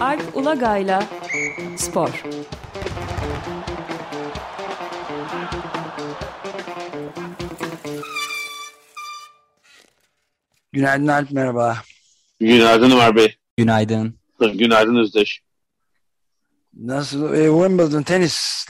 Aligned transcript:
Alp 0.00 0.36
Ulagay'la 0.36 1.02
Spor. 1.76 2.22
Günaydın 10.72 11.06
Alp, 11.06 11.30
merhaba. 11.30 11.76
Günaydın 12.40 12.90
Ömer 12.90 13.16
Bey. 13.16 13.36
Günaydın. 13.56 14.18
Günaydın 14.54 14.96
Özdeş. 14.96 15.42
Nasıl? 16.74 17.34
E, 17.34 17.46
Wimbledon 17.46 18.02
tenis 18.02 18.66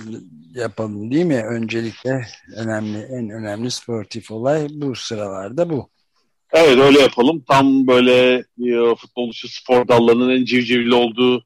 yapalım 0.54 1.10
değil 1.10 1.24
mi? 1.24 1.42
Öncelikle 1.44 2.26
önemli, 2.56 2.98
en 2.98 3.30
önemli 3.30 3.70
sportif 3.70 4.30
olay 4.30 4.66
bu 4.70 4.96
sıralarda 4.96 5.70
bu. 5.70 5.89
Evet 6.52 6.78
öyle 6.78 7.00
yapalım. 7.00 7.44
Tam 7.48 7.86
böyle 7.86 8.44
e, 8.58 8.94
futbol 8.94 9.30
dışı 9.30 9.54
spor 9.54 9.88
dallarının 9.88 10.30
en 10.30 10.44
civcivli 10.44 10.94
olduğu 10.94 11.44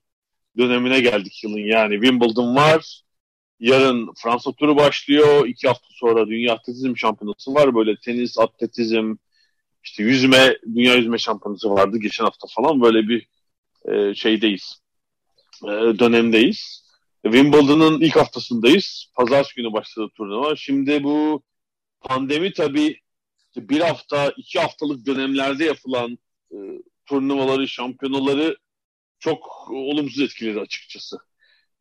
dönemine 0.59 1.01
geldik 1.01 1.45
yılın. 1.45 1.59
Yani 1.59 1.95
Wimbledon 1.95 2.57
var. 2.57 3.03
Yarın 3.61 4.13
Fransa 4.23 4.53
turu 4.53 4.77
başlıyor. 4.77 5.47
İki 5.47 5.69
hafta 5.69 5.87
sonra 5.91 6.27
Dünya 6.29 6.53
Atletizm 6.55 6.97
Şampiyonası 6.97 7.55
var. 7.55 7.75
Böyle 7.75 7.97
tenis, 7.97 8.39
atletizm, 8.39 9.15
işte 9.85 10.03
yüzme, 10.03 10.57
Dünya 10.75 10.95
Yüzme 10.95 11.19
Şampiyonası 11.19 11.71
vardı 11.71 11.99
geçen 11.99 12.25
hafta 12.25 12.47
falan. 12.51 12.83
Böyle 12.83 13.09
bir 13.09 13.27
e, 13.93 14.15
şeydeyiz. 14.15 14.83
E, 15.65 15.69
dönemdeyiz. 15.99 16.85
Wimbledon'ın 17.25 18.01
ilk 18.01 18.17
haftasındayız. 18.17 19.13
Pazartesi 19.15 19.55
günü 19.57 19.73
başladı 19.73 20.09
turnuva. 20.17 20.57
Şimdi 20.57 21.05
bu 21.05 21.43
pandemi 22.01 22.53
tabii 22.53 23.04
bir 23.57 23.81
hafta, 23.81 24.33
iki 24.37 24.61
haftalık 24.61 25.07
dönemlerde 25.07 25.65
yapılan 25.65 26.19
e, 26.53 26.57
turnuvaları, 27.07 27.69
şampiyonaları 27.69 28.57
çok 29.19 29.71
olumsuz 29.71 30.23
etkiledi 30.23 30.61
açıkçası. 30.61 31.19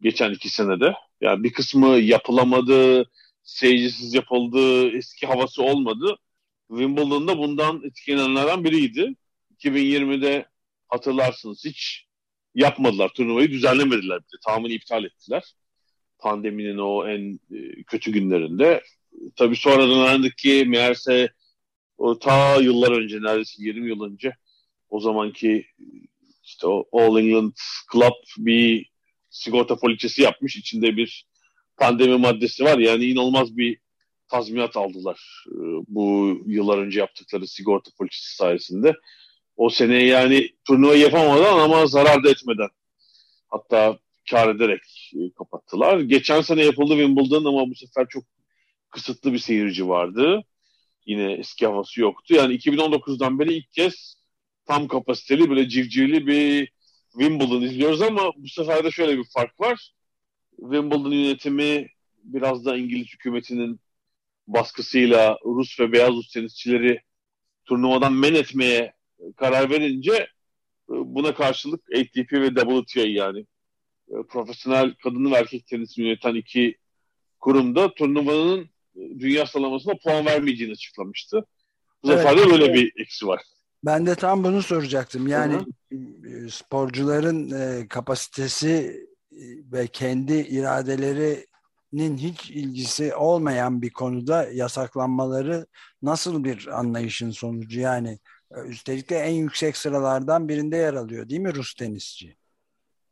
Geçen 0.02 0.32
iki 0.32 0.50
senede. 0.50 0.94
Yani 1.22 1.44
bir 1.44 1.54
kısmı 1.54 1.88
yapılamadı, 1.88 3.10
seyircisiz 3.44 4.14
yapıldı, 4.14 4.90
eski 4.98 5.28
havası 5.28 5.64
olmadı. 5.64 6.18
Wimbledon'da 6.68 7.38
bundan 7.38 7.84
etkilenenlerden 7.84 8.64
biriydi. 8.64 9.16
2020'de 9.60 10.46
hatırlarsınız 10.88 11.66
hiç 11.66 12.06
yapmadılar 12.56 13.10
turnuvayı, 13.10 13.52
düzenlemediler 13.52 14.20
bile. 14.20 14.38
Tamamen 14.46 14.70
iptal 14.70 15.04
ettiler. 15.04 15.56
Pandeminin 16.20 16.78
o 16.78 17.08
en 17.08 17.40
e, 17.52 17.84
kötü 17.84 18.12
günlerinde. 18.12 18.84
Tabii 19.36 19.56
sonradan 19.56 20.00
öğrendik 20.00 20.38
ki 20.38 20.66
meğerse 20.68 21.30
o 21.98 22.20
ta 22.20 22.56
yıllar 22.56 22.92
önce 22.92 23.22
neredeyse 23.22 23.64
20 23.64 23.90
yıl 23.90 24.02
önce 24.02 24.36
o 24.90 25.00
zamanki 25.00 25.66
işte 26.44 26.68
o 26.68 26.86
All 26.92 27.18
England 27.18 27.54
Club 27.94 28.14
bir 28.38 28.90
sigorta 29.30 29.76
poliçesi 29.76 30.22
yapmış. 30.22 30.56
İçinde 30.56 30.98
bir 30.98 31.28
pandemi 31.78 32.18
maddesi 32.18 32.64
var. 32.64 32.78
Yani 32.78 33.06
inanılmaz 33.06 33.58
bir 33.58 33.78
tazminat 34.28 34.78
aldılar 34.78 35.46
e, 35.48 35.60
bu 35.88 36.38
yıllar 36.46 36.78
önce 36.78 37.00
yaptıkları 37.00 37.48
sigorta 37.48 37.92
poliçesi 37.98 38.36
sayesinde. 38.36 38.94
O 39.56 39.70
sene 39.70 40.04
yani 40.04 40.50
turnuva 40.68 40.96
yapamadan 40.96 41.60
ama 41.60 41.86
zarar 41.86 42.24
da 42.24 42.30
etmeden 42.30 42.70
hatta 43.50 44.00
kar 44.30 44.56
ederek 44.56 44.82
e, 45.16 45.34
kapattılar. 45.38 46.00
Geçen 46.00 46.42
sene 46.42 46.66
yapıldı 46.66 46.94
Wimbledon 46.94 47.46
ama 47.46 47.70
bu 47.70 47.76
sefer 47.76 48.08
çok 48.10 48.24
kısıtlı 48.90 49.34
bir 49.34 49.40
seyirci 49.40 49.88
vardı. 49.88 50.44
Yine 51.06 51.34
eski 51.34 51.66
havası 51.66 52.02
yoktu. 52.02 52.34
Yani 52.34 52.56
2019'dan 52.56 53.40
beri 53.40 53.54
ilk 53.54 53.72
kez 53.72 54.16
tam 54.66 54.88
kapasiteli 54.88 55.50
böyle 55.50 55.70
civcivli 55.70 56.28
bir 56.28 56.74
Wimbledon 57.12 57.62
izliyoruz 57.62 58.02
ama 58.02 58.32
bu 58.38 58.48
sefer 58.48 58.84
de 58.84 58.92
şöyle 58.92 59.18
bir 59.18 59.26
fark 59.34 59.60
var. 59.60 59.94
Wimbledon 60.58 61.12
yönetimi 61.12 61.88
biraz 62.24 62.66
da 62.66 62.78
İngiliz 62.78 63.08
hükümetinin 63.08 63.80
baskısıyla 64.48 65.38
Rus 65.46 65.80
ve 65.80 65.92
beyaz 65.92 66.10
Rus 66.10 66.32
tenisçileri 66.32 67.02
turnuvadan 67.66 68.14
men 68.14 68.34
etmeye 68.34 68.94
karar 69.36 69.70
verince 69.70 70.14
e, 70.14 70.28
buna 70.88 71.34
karşılık 71.34 71.82
ATP 71.96 72.34
ve 72.34 72.50
WTA 72.50 73.08
yani 73.08 73.46
e, 74.10 74.14
profesyonel 74.30 74.96
kadın 75.04 75.32
ve 75.32 75.36
erkek 75.36 75.68
tenisini 75.68 76.06
yöneten 76.06 76.36
iki 76.36 76.78
kurumda 77.40 77.94
turnuvanın 77.94 78.70
dünya 78.96 79.46
sıralamasına 79.46 79.94
puan 80.04 80.26
vermeyeceğini 80.26 80.74
açıklamıştı. 80.74 81.46
Bu 82.04 82.12
evet. 82.12 82.22
sefer 82.22 82.38
de 82.38 82.52
böyle 82.52 82.74
bir 82.74 82.94
eksi 83.02 83.28
var. 83.28 83.42
Ben 83.86 84.06
de 84.06 84.16
tam 84.16 84.44
bunu 84.44 84.62
soracaktım. 84.62 85.28
Yani 85.28 85.54
Hı-hı. 85.54 86.50
sporcuların 86.50 87.50
kapasitesi 87.88 89.04
ve 89.72 89.88
kendi 89.88 90.34
iradeleri 90.34 91.46
nin 91.94 92.18
hiç 92.18 92.52
ilgisi 92.52 93.16
olmayan 93.16 93.82
bir 93.82 93.90
konuda 93.90 94.50
yasaklanmaları 94.52 95.66
nasıl 96.02 96.44
bir 96.44 96.80
anlayışın 96.80 97.32
sonucu 97.32 97.80
yani 97.80 98.20
üstelik 98.66 99.10
de 99.10 99.16
en 99.16 99.34
yüksek 99.34 99.78
sıralardan 99.78 100.50
birinde 100.50 100.78
yer 100.78 100.94
alıyor 100.94 101.30
değil 101.30 101.42
mi 101.42 101.56
Rus 101.56 101.74
tenisçi? 101.74 102.36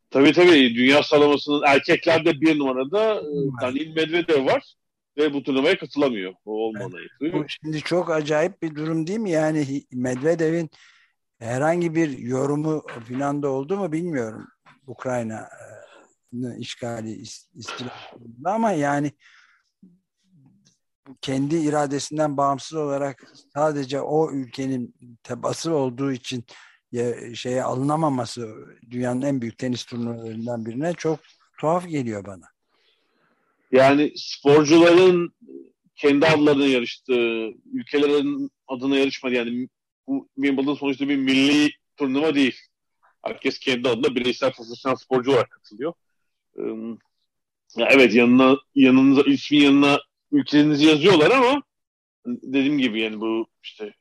Tabii 0.09 0.33
tabii 0.33 0.75
dünya 0.75 1.03
sıralamasının 1.03 1.63
erkeklerde 1.65 2.41
bir 2.41 2.59
numarada 2.59 3.15
e, 3.15 3.61
Danil 3.61 3.87
Medvedev 3.87 4.45
var 4.45 4.75
ve 5.21 5.33
bu 5.33 5.43
turnuvaya 5.43 5.77
katılamıyor. 5.77 6.33
O 6.45 6.51
olmalı. 6.51 6.97
Bu 7.21 7.45
şimdi 7.47 7.79
çok 7.79 8.09
acayip 8.09 8.61
bir 8.61 8.75
durum 8.75 9.07
değil 9.07 9.19
mi? 9.19 9.31
Yani 9.31 9.83
Medvedev'in 9.91 10.69
herhangi 11.39 11.95
bir 11.95 12.17
yorumu 12.17 12.83
falan 13.09 13.43
da 13.43 13.49
oldu 13.49 13.77
mu 13.77 13.91
bilmiyorum. 13.91 14.47
Ukrayna 14.87 15.49
işgali 16.57 17.11
istilasında 17.55 18.53
ama 18.53 18.71
yani 18.71 19.11
kendi 21.21 21.55
iradesinden 21.55 22.37
bağımsız 22.37 22.77
olarak 22.77 23.23
sadece 23.53 24.01
o 24.01 24.31
ülkenin 24.31 24.95
tebası 25.23 25.73
olduğu 25.73 26.11
için 26.11 26.45
şeye 27.33 27.63
alınamaması 27.63 28.55
dünyanın 28.89 29.21
en 29.21 29.41
büyük 29.41 29.57
tenis 29.57 29.85
turnuvalarından 29.85 30.65
birine 30.65 30.93
çok 30.93 31.19
tuhaf 31.59 31.87
geliyor 31.87 32.25
bana. 32.25 32.50
Yani 33.71 34.13
sporcuların 34.15 35.33
kendi 35.95 36.25
adlarına 36.25 36.65
yarıştığı, 36.65 37.49
ülkelerin 37.73 38.51
adına 38.67 38.97
yarışmadı. 38.97 39.33
Yani 39.33 39.67
bu 40.07 40.29
Wimbledon 40.35 40.75
sonuçta 40.75 41.09
bir 41.09 41.17
milli 41.17 41.71
turnuva 41.97 42.35
değil. 42.35 42.55
Herkes 43.23 43.59
kendi 43.59 43.89
adına 43.89 44.15
bireysel 44.15 44.51
profesyonel 44.53 44.95
sporcu 44.95 45.31
olarak 45.31 45.51
katılıyor 45.51 45.93
ya 47.77 47.87
evet 47.91 48.13
yanına 48.13 48.57
yanınıza 48.75 49.21
ismin 49.21 49.59
yanına 49.59 49.99
ülkenizi 50.31 50.85
yazıyorlar 50.85 51.31
ama 51.31 51.63
dediğim 52.25 52.77
gibi 52.77 53.01
yani 53.01 53.21
bu 53.21 53.47
işte 53.63 53.93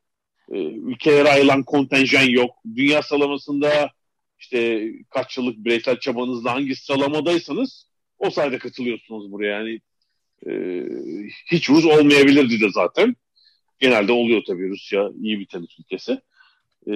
e, 0.52 0.58
ülkelere 0.62 1.28
ayrılan 1.28 1.62
kontenjan 1.62 2.22
yok. 2.22 2.50
Dünya 2.76 3.02
sıralamasında 3.02 3.90
işte 4.38 4.88
kaç 5.10 5.38
yıllık 5.38 5.56
bireysel 5.56 6.00
çabanızla 6.00 6.54
hangi 6.54 6.76
sıralamadaysanız 6.76 7.89
o 8.20 8.30
sayede 8.30 8.58
katılıyorsunuz 8.58 9.32
buraya. 9.32 9.58
Yani 9.58 9.80
e, 10.46 10.52
hiç 11.50 11.70
Rus 11.70 11.84
olmayabilirdi 11.84 12.60
de 12.60 12.70
zaten. 12.70 13.16
Genelde 13.78 14.12
oluyor 14.12 14.42
tabii 14.46 14.68
Rusya 14.70 15.10
iyi 15.22 15.40
bir 15.40 15.46
tenis 15.46 15.78
ülkesi. 15.78 16.12
E, 16.86 16.92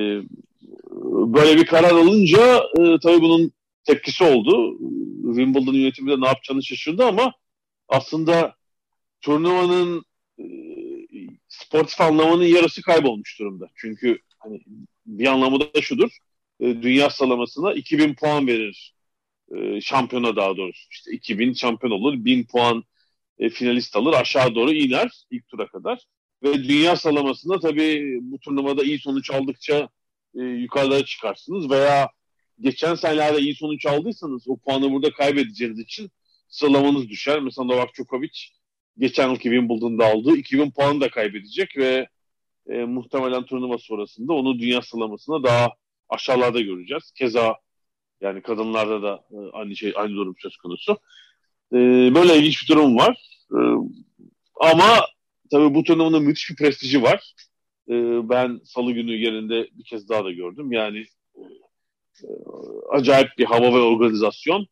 böyle 1.11 1.57
bir 1.57 1.67
karar 1.67 1.91
alınca 1.91 2.57
e, 2.57 2.99
tabii 3.03 3.21
bunun 3.21 3.53
tepkisi 3.85 4.25
oldu. 4.25 4.79
Wimbledon 5.25 5.75
yönetimi 5.75 6.11
de 6.11 6.21
ne 6.21 6.27
yapacağını 6.27 6.63
şaşırdı 6.63 7.05
ama 7.05 7.33
aslında 7.89 8.55
turnuvanın 9.21 10.05
e, 10.39 10.45
sportif 11.49 12.01
anlamının 12.01 12.45
yarısı 12.45 12.83
kaybolmuş 12.83 13.39
durumda. 13.41 13.69
Çünkü 13.75 14.19
hani 14.39 14.61
bir 15.07 15.27
anlamı 15.27 15.61
da 15.61 15.83
şudur. 15.83 16.19
E, 16.61 16.83
dünya 16.83 17.11
sıralamasına 17.11 17.75
2000 17.75 18.15
puan 18.15 18.47
verir 18.47 18.94
e, 19.57 19.81
şampiyona 19.81 20.37
daha 20.37 20.57
doğrusu. 20.57 20.89
İşte 20.91 21.13
2000 21.13 21.53
şampiyon 21.53 21.93
olur, 21.93 22.25
1000 22.25 22.45
puan 22.47 22.85
e, 23.39 23.49
finalist 23.49 23.97
alır, 23.97 24.13
aşağı 24.13 24.55
doğru 24.55 24.73
iner 24.73 25.11
ilk 25.31 25.49
tura 25.49 25.67
kadar. 25.67 26.05
Ve 26.43 26.65
dünya 26.65 26.97
sıralamasında 26.97 27.61
tabii 27.61 28.19
bu 28.23 28.39
turnuvada 28.39 28.83
iyi 28.85 28.99
sonuç 28.99 29.31
aldıkça 29.31 29.89
e, 30.35 30.43
yukarılara 30.43 31.05
çıkarsınız 31.05 31.71
veya 31.71 32.11
geçen 32.61 32.95
senelerde 32.95 33.41
iyi 33.41 33.55
sonuç 33.55 33.87
aldıysanız 33.87 34.49
o 34.49 34.57
puanı 34.57 34.93
burada 34.93 35.13
kaybedeceğiniz 35.13 35.79
için 35.79 36.11
sıralamanız 36.49 37.09
düşer. 37.09 37.41
Mesela 37.41 37.65
Novak 37.67 37.95
Djokovic 37.95 38.39
geçen 38.99 39.29
yıl 39.29 39.37
2000 39.37 39.99
aldı. 39.99 40.37
2000 40.37 40.71
puanı 40.71 41.01
da 41.01 41.11
kaybedecek 41.11 41.77
ve 41.77 42.09
e, 42.69 42.85
muhtemelen 42.85 43.45
turnuva 43.45 43.79
sonrasında 43.79 44.33
onu 44.33 44.59
dünya 44.59 44.83
sıralamasında 44.83 45.43
daha 45.43 45.69
aşağılarda 46.09 46.61
göreceğiz. 46.61 47.13
Keza 47.15 47.57
yani 48.25 48.43
kadınlarda 48.43 49.03
da 49.03 49.25
e, 49.31 49.37
aynı 49.53 49.77
şey 49.77 49.93
aynı 49.97 50.15
durum 50.15 50.35
söz 50.39 50.57
konusu. 50.57 50.99
E, 51.73 51.77
böyle 52.15 52.37
ilginç 52.39 52.63
bir 52.63 52.75
durum 52.75 52.97
var. 52.97 53.17
E, 53.53 53.59
ama 54.61 55.07
tabii 55.51 55.75
bu 55.75 55.85
turnuvanın 55.85 56.23
müthiş 56.23 56.51
bir 56.51 56.57
prestiji 56.57 57.03
var. 57.03 57.35
ben 58.29 58.61
salı 58.65 58.93
günü 58.93 59.13
yerinde 59.13 59.69
bir 59.73 59.85
kez 59.85 60.09
daha 60.09 60.25
da 60.25 60.33
gördüm. 60.33 60.73
Yani 60.73 61.05
acayip 62.91 63.29
bir 63.39 63.45
hava 63.45 63.75
ve 63.75 63.81
organizasyon. 63.81 64.67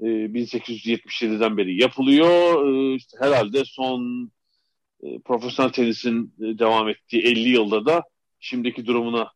E, 0.00 0.04
1877'den 0.04 1.56
beri 1.56 1.80
yapılıyor. 1.82 2.66
E, 2.66 2.98
herhalde 3.20 3.64
son 3.64 4.30
profesyonel 5.24 5.72
tenisin 5.72 6.34
devam 6.38 6.88
ettiği 6.88 7.22
50 7.22 7.48
yılda 7.48 7.86
da 7.86 8.02
şimdiki 8.40 8.86
durumuna 8.86 9.32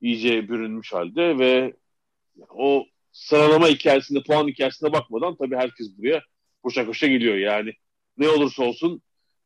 iyice 0.00 0.48
bürünmüş 0.48 0.92
halde 0.92 1.38
ve 1.38 1.74
o 2.50 2.86
sıralama 3.16 3.68
hikayesinde, 3.68 4.22
puan 4.22 4.48
hikayesine 4.48 4.92
bakmadan 4.92 5.36
tabii 5.36 5.56
herkes 5.56 5.98
buraya 5.98 6.22
koşa 6.62 6.86
koşa 6.86 7.06
geliyor 7.06 7.36
yani. 7.36 7.72
Ne 8.18 8.28
olursa 8.28 8.62
olsun 8.62 9.02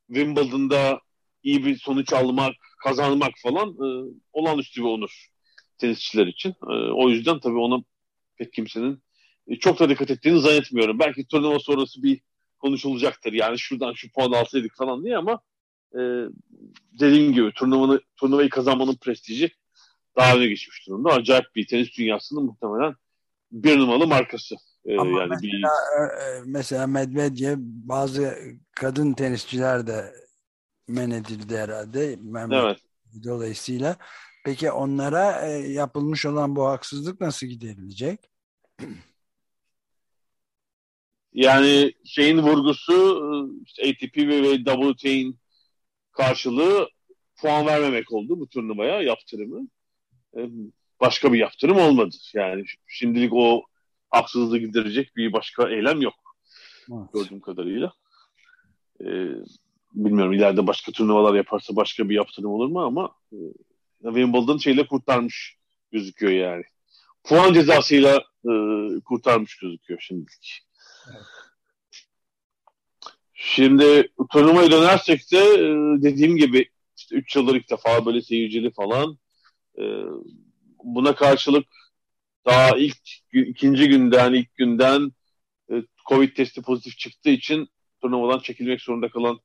Wimbledon'da 0.07 1.01
iyi 1.43 1.65
bir 1.65 1.77
sonuç 1.77 2.13
almak, 2.13 2.55
kazanmak 2.85 3.33
falan 3.43 3.69
e, 3.69 3.89
olağanüstü 4.33 4.81
bir 4.81 4.87
onur 4.87 5.27
tenisçiler 5.79 6.27
için. 6.27 6.51
E, 6.51 6.73
o 6.73 7.09
yüzden 7.11 7.41
tabii 7.41 7.59
ona 7.59 7.83
pek 8.37 8.53
kimsenin 8.53 9.03
e, 9.47 9.57
çok 9.57 9.79
da 9.79 9.89
dikkat 9.89 10.11
ettiğini 10.11 10.41
zannetmiyorum. 10.41 10.99
Belki 10.99 11.27
turnuva 11.27 11.59
sonrası 11.59 12.03
bir 12.03 12.21
konuşulacaktır. 12.59 13.33
Yani 13.33 13.59
şuradan 13.59 13.93
şu 13.93 14.13
puan 14.13 14.33
alsaydık 14.33 14.77
falan 14.77 15.05
diye 15.05 15.17
ama 15.17 15.41
e, 15.95 16.01
dediğim 17.01 17.33
gibi 17.33 17.53
turnuvanı, 17.53 18.01
turnuvayı 18.17 18.49
kazanmanın 18.49 18.97
prestiji 18.97 19.51
daha 20.17 20.37
öne 20.37 20.47
geçmiş 20.47 20.87
durumda. 20.87 21.11
Acayip 21.11 21.47
bir 21.57 21.67
tenis 21.67 21.99
dünyasının 21.99 22.45
muhtemelen 22.45 22.95
bir 23.53 23.79
numaralı 23.79 24.07
markası. 24.07 24.55
Ee, 24.85 24.99
Ama 24.99 25.21
yani 25.21 25.29
mesela, 25.29 25.43
bir... 25.43 25.65
E, 25.65 26.39
e, 26.39 26.43
mesela 26.47 26.87
Medvedev 26.87 27.57
bazı 27.61 28.39
kadın 28.77 29.13
tenisçiler 29.13 29.87
de 29.87 30.15
men 30.89 31.11
edildi 31.11 31.57
herhalde. 31.57 32.19
Evet. 32.51 32.79
Dolayısıyla 33.25 33.97
peki 34.45 34.71
onlara 34.71 35.49
e, 35.49 35.51
yapılmış 35.53 36.27
olan 36.27 36.57
bu 36.57 36.67
haksızlık 36.67 37.21
nasıl 37.21 37.47
giderilecek? 37.47 38.21
Yani 41.33 41.93
şeyin 42.05 42.39
vurgusu 42.39 43.23
işte 43.67 43.83
ATP 43.83 44.17
ve 44.17 44.57
WTA'nin 44.65 45.39
karşılığı 46.13 46.89
puan 47.37 47.67
vermemek 47.67 48.13
oldu 48.13 48.41
bu 48.41 48.49
turnuvaya 48.49 49.03
yaptırımı. 49.03 49.69
Başka 51.01 51.33
bir 51.33 51.39
yaptırım 51.39 51.77
olmadı. 51.77 52.17
Yani 52.35 52.65
şimdilik 52.87 53.33
o 53.35 53.63
haksızlığı 54.11 54.59
giderecek 54.59 55.17
bir 55.17 55.33
başka 55.33 55.71
eylem 55.71 56.01
yok. 56.01 56.15
Evet. 56.93 57.13
Gördüğüm 57.15 57.41
kadarıyla. 57.41 57.93
Ee, 59.01 59.29
bilmiyorum 59.93 60.33
ileride 60.33 60.67
başka 60.67 60.93
turnuvalar 60.93 61.35
yaparsa 61.35 61.77
başka 61.77 62.09
bir 62.09 62.15
yaptırım 62.15 62.51
olur 62.51 62.69
mu 62.69 62.81
ama 62.81 63.15
e, 63.33 63.39
Wimbledon 64.03 64.59
şeyle 64.59 64.87
kurtarmış 64.87 65.57
gözüküyor 65.93 66.33
yani. 66.33 66.63
Puan 67.25 67.53
cezasıyla 67.53 68.17
e, 68.45 68.53
kurtarmış 69.05 69.59
gözüküyor 69.59 70.01
şimdilik. 70.01 70.63
Evet. 71.11 71.23
Şimdi 73.35 74.13
turnuvaya 74.33 74.71
dönersek 74.71 75.33
de 75.33 75.39
e, 75.39 76.03
dediğim 76.03 76.37
gibi 76.37 76.69
işte 76.97 77.17
3 77.17 77.37
yıldır 77.37 77.55
ilk 77.55 77.71
defa 77.71 78.07
böyle 78.07 78.23
seyircili 78.23 78.73
falan. 78.73 79.19
E, 79.79 79.85
buna 80.85 81.15
karşılık 81.15 81.67
daha 82.47 82.77
ilk 82.77 82.97
ikinci 83.33 83.89
günden 83.89 84.33
ilk 84.33 84.55
günden 84.55 85.13
e, 85.73 85.75
Covid 86.09 86.37
testi 86.37 86.63
pozitif 86.63 86.99
çıktığı 86.99 87.31
için 87.31 87.69
turnuvadan 88.03 88.39
çekilmek 88.39 88.81
zorunda 88.81 89.11
kalan 89.11 89.41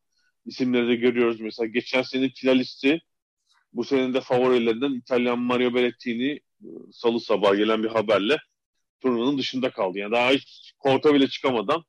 isimleri 0.45 0.87
de 0.87 0.95
görüyoruz. 0.95 1.39
Mesela 1.39 1.67
geçen 1.67 2.01
sene 2.01 2.29
finalisti 2.29 3.01
bu 3.73 3.83
senenin 3.83 4.13
de 4.13 4.21
favorilerinden 4.21 4.93
İtalyan 4.93 5.39
Mario 5.39 5.73
Berrettini 5.73 6.31
e, 6.61 6.67
salı 6.91 7.19
sabah 7.19 7.57
gelen 7.57 7.83
bir 7.83 7.89
haberle 7.89 8.37
turnuvanın 9.01 9.37
dışında 9.37 9.69
kaldı. 9.69 9.99
Yani 9.99 10.11
daha 10.11 10.31
hiç 10.31 10.73
korta 10.79 11.13
bile 11.13 11.27
çıkamadan 11.27 11.83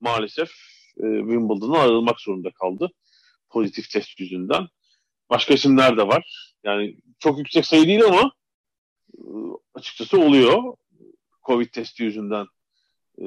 maalesef 0.00 0.48
e, 0.96 1.02
Wimbledon'a 1.18 1.78
ayrılmak 1.78 2.20
zorunda 2.20 2.50
kaldı. 2.50 2.90
Pozitif 3.48 3.90
test 3.90 4.20
yüzünden. 4.20 4.66
Başka 5.30 5.54
isimler 5.54 5.96
de 5.96 6.08
var. 6.08 6.54
Yani 6.64 6.96
çok 7.18 7.38
yüksek 7.38 7.66
sayı 7.66 7.86
değil 7.86 8.04
ama 8.04 8.32
açıkçası 9.74 10.20
oluyor. 10.20 10.62
Covid 11.46 11.68
testi 11.68 12.02
yüzünden 12.02 12.46
e, 13.20 13.24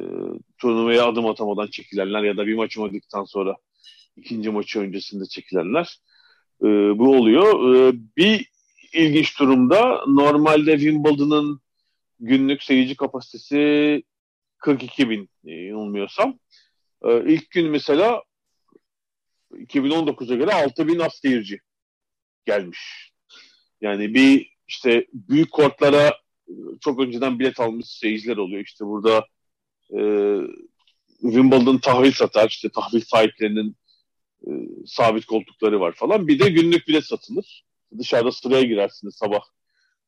turnuvaya 0.57 1.07
adım 1.07 1.25
atamadan 1.25 1.67
çekilenler 1.67 2.23
ya 2.23 2.37
da 2.37 2.47
bir 2.47 2.55
maç 2.55 2.77
oynadıktan 2.77 3.23
sonra 3.23 3.55
ikinci 4.15 4.49
maçı 4.49 4.79
öncesinde 4.79 5.25
çekilenler 5.25 5.99
e, 6.61 6.67
bu 6.99 7.17
oluyor. 7.17 7.75
E, 7.75 7.93
bir 8.17 8.49
ilginç 8.93 9.39
durumda 9.39 10.05
normalde 10.07 10.79
Wimbledon'ın 10.79 11.61
günlük 12.19 12.63
seyirci 12.63 12.95
kapasitesi 12.95 14.03
42 14.57 15.09
bin 15.09 15.29
e, 15.45 15.51
yanılmıyorsam. 15.51 16.39
E, 17.03 17.33
ilk 17.33 17.51
gün 17.51 17.69
mesela 17.71 18.23
2019'a 19.51 20.35
göre 20.35 20.53
6 20.53 20.87
bin 20.87 20.99
az 20.99 21.13
seyirci 21.13 21.59
gelmiş. 22.45 23.11
Yani 23.81 24.13
bir 24.13 24.58
işte 24.69 25.07
büyük 25.13 25.51
kortlara 25.51 26.13
çok 26.81 26.99
önceden 26.99 27.39
bilet 27.39 27.59
almış 27.59 27.85
seyirciler 27.85 28.37
oluyor. 28.37 28.63
İşte 28.63 28.85
burada 28.85 29.25
e, 29.91 30.01
Wimbledon 31.21 31.77
tahvil 31.77 32.11
satar. 32.11 32.49
İşte 32.49 32.69
tahvil 32.69 33.01
sahiplerinin 33.01 33.75
e, 34.47 34.49
sabit 34.85 35.25
koltukları 35.25 35.79
var 35.79 35.91
falan. 35.91 36.27
Bir 36.27 36.39
de 36.39 36.49
günlük 36.49 36.87
bilet 36.87 37.05
satılır. 37.05 37.65
Dışarıda 37.99 38.31
sıraya 38.31 38.63
girersiniz 38.63 39.15
sabah 39.15 39.41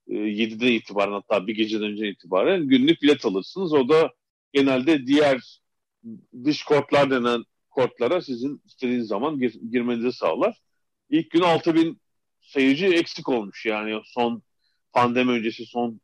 e, 0.08 0.14
7'den 0.14 0.72
itibaren 0.72 1.12
hatta 1.12 1.48
bir 1.48 1.56
geceden 1.56 1.92
önce 1.92 2.10
itibaren 2.10 2.68
günlük 2.68 3.02
bilet 3.02 3.26
alırsınız. 3.26 3.74
O 3.74 3.90
da 3.90 4.12
genelde 4.54 5.08
diğer 5.08 5.62
dış 6.44 6.64
kortlar 6.64 7.10
denen 7.10 7.44
kortlara 7.70 8.22
sizin 8.22 8.62
istediğiniz 8.66 9.08
zaman 9.08 9.40
gir, 9.40 9.60
girmenizi 9.72 10.12
sağlar. 10.12 10.62
İlk 11.10 11.32
gün 11.32 11.42
6000 11.42 12.02
seyirci 12.42 12.86
eksik 12.88 13.30
olmuş 13.30 13.66
yani 13.66 14.02
son 14.06 14.44
pandemi 14.94 15.32
öncesi 15.32 15.66
son 15.66 16.02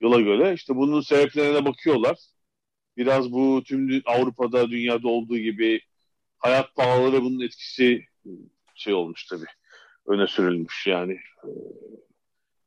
yola 0.00 0.20
göre. 0.20 0.54
İşte 0.54 0.76
bunun 0.76 1.00
sebeplerine 1.00 1.64
bakıyorlar. 1.64 2.16
Biraz 2.96 3.32
bu 3.32 3.62
tüm 3.64 4.02
Avrupa'da, 4.06 4.70
dünyada 4.70 5.08
olduğu 5.08 5.38
gibi 5.38 5.80
hayat 6.38 6.74
pahaları 6.74 7.22
bunun 7.22 7.40
etkisi 7.40 8.04
şey 8.74 8.94
olmuş 8.94 9.26
tabii. 9.26 9.46
Öne 10.06 10.26
sürülmüş 10.26 10.86
yani. 10.86 11.18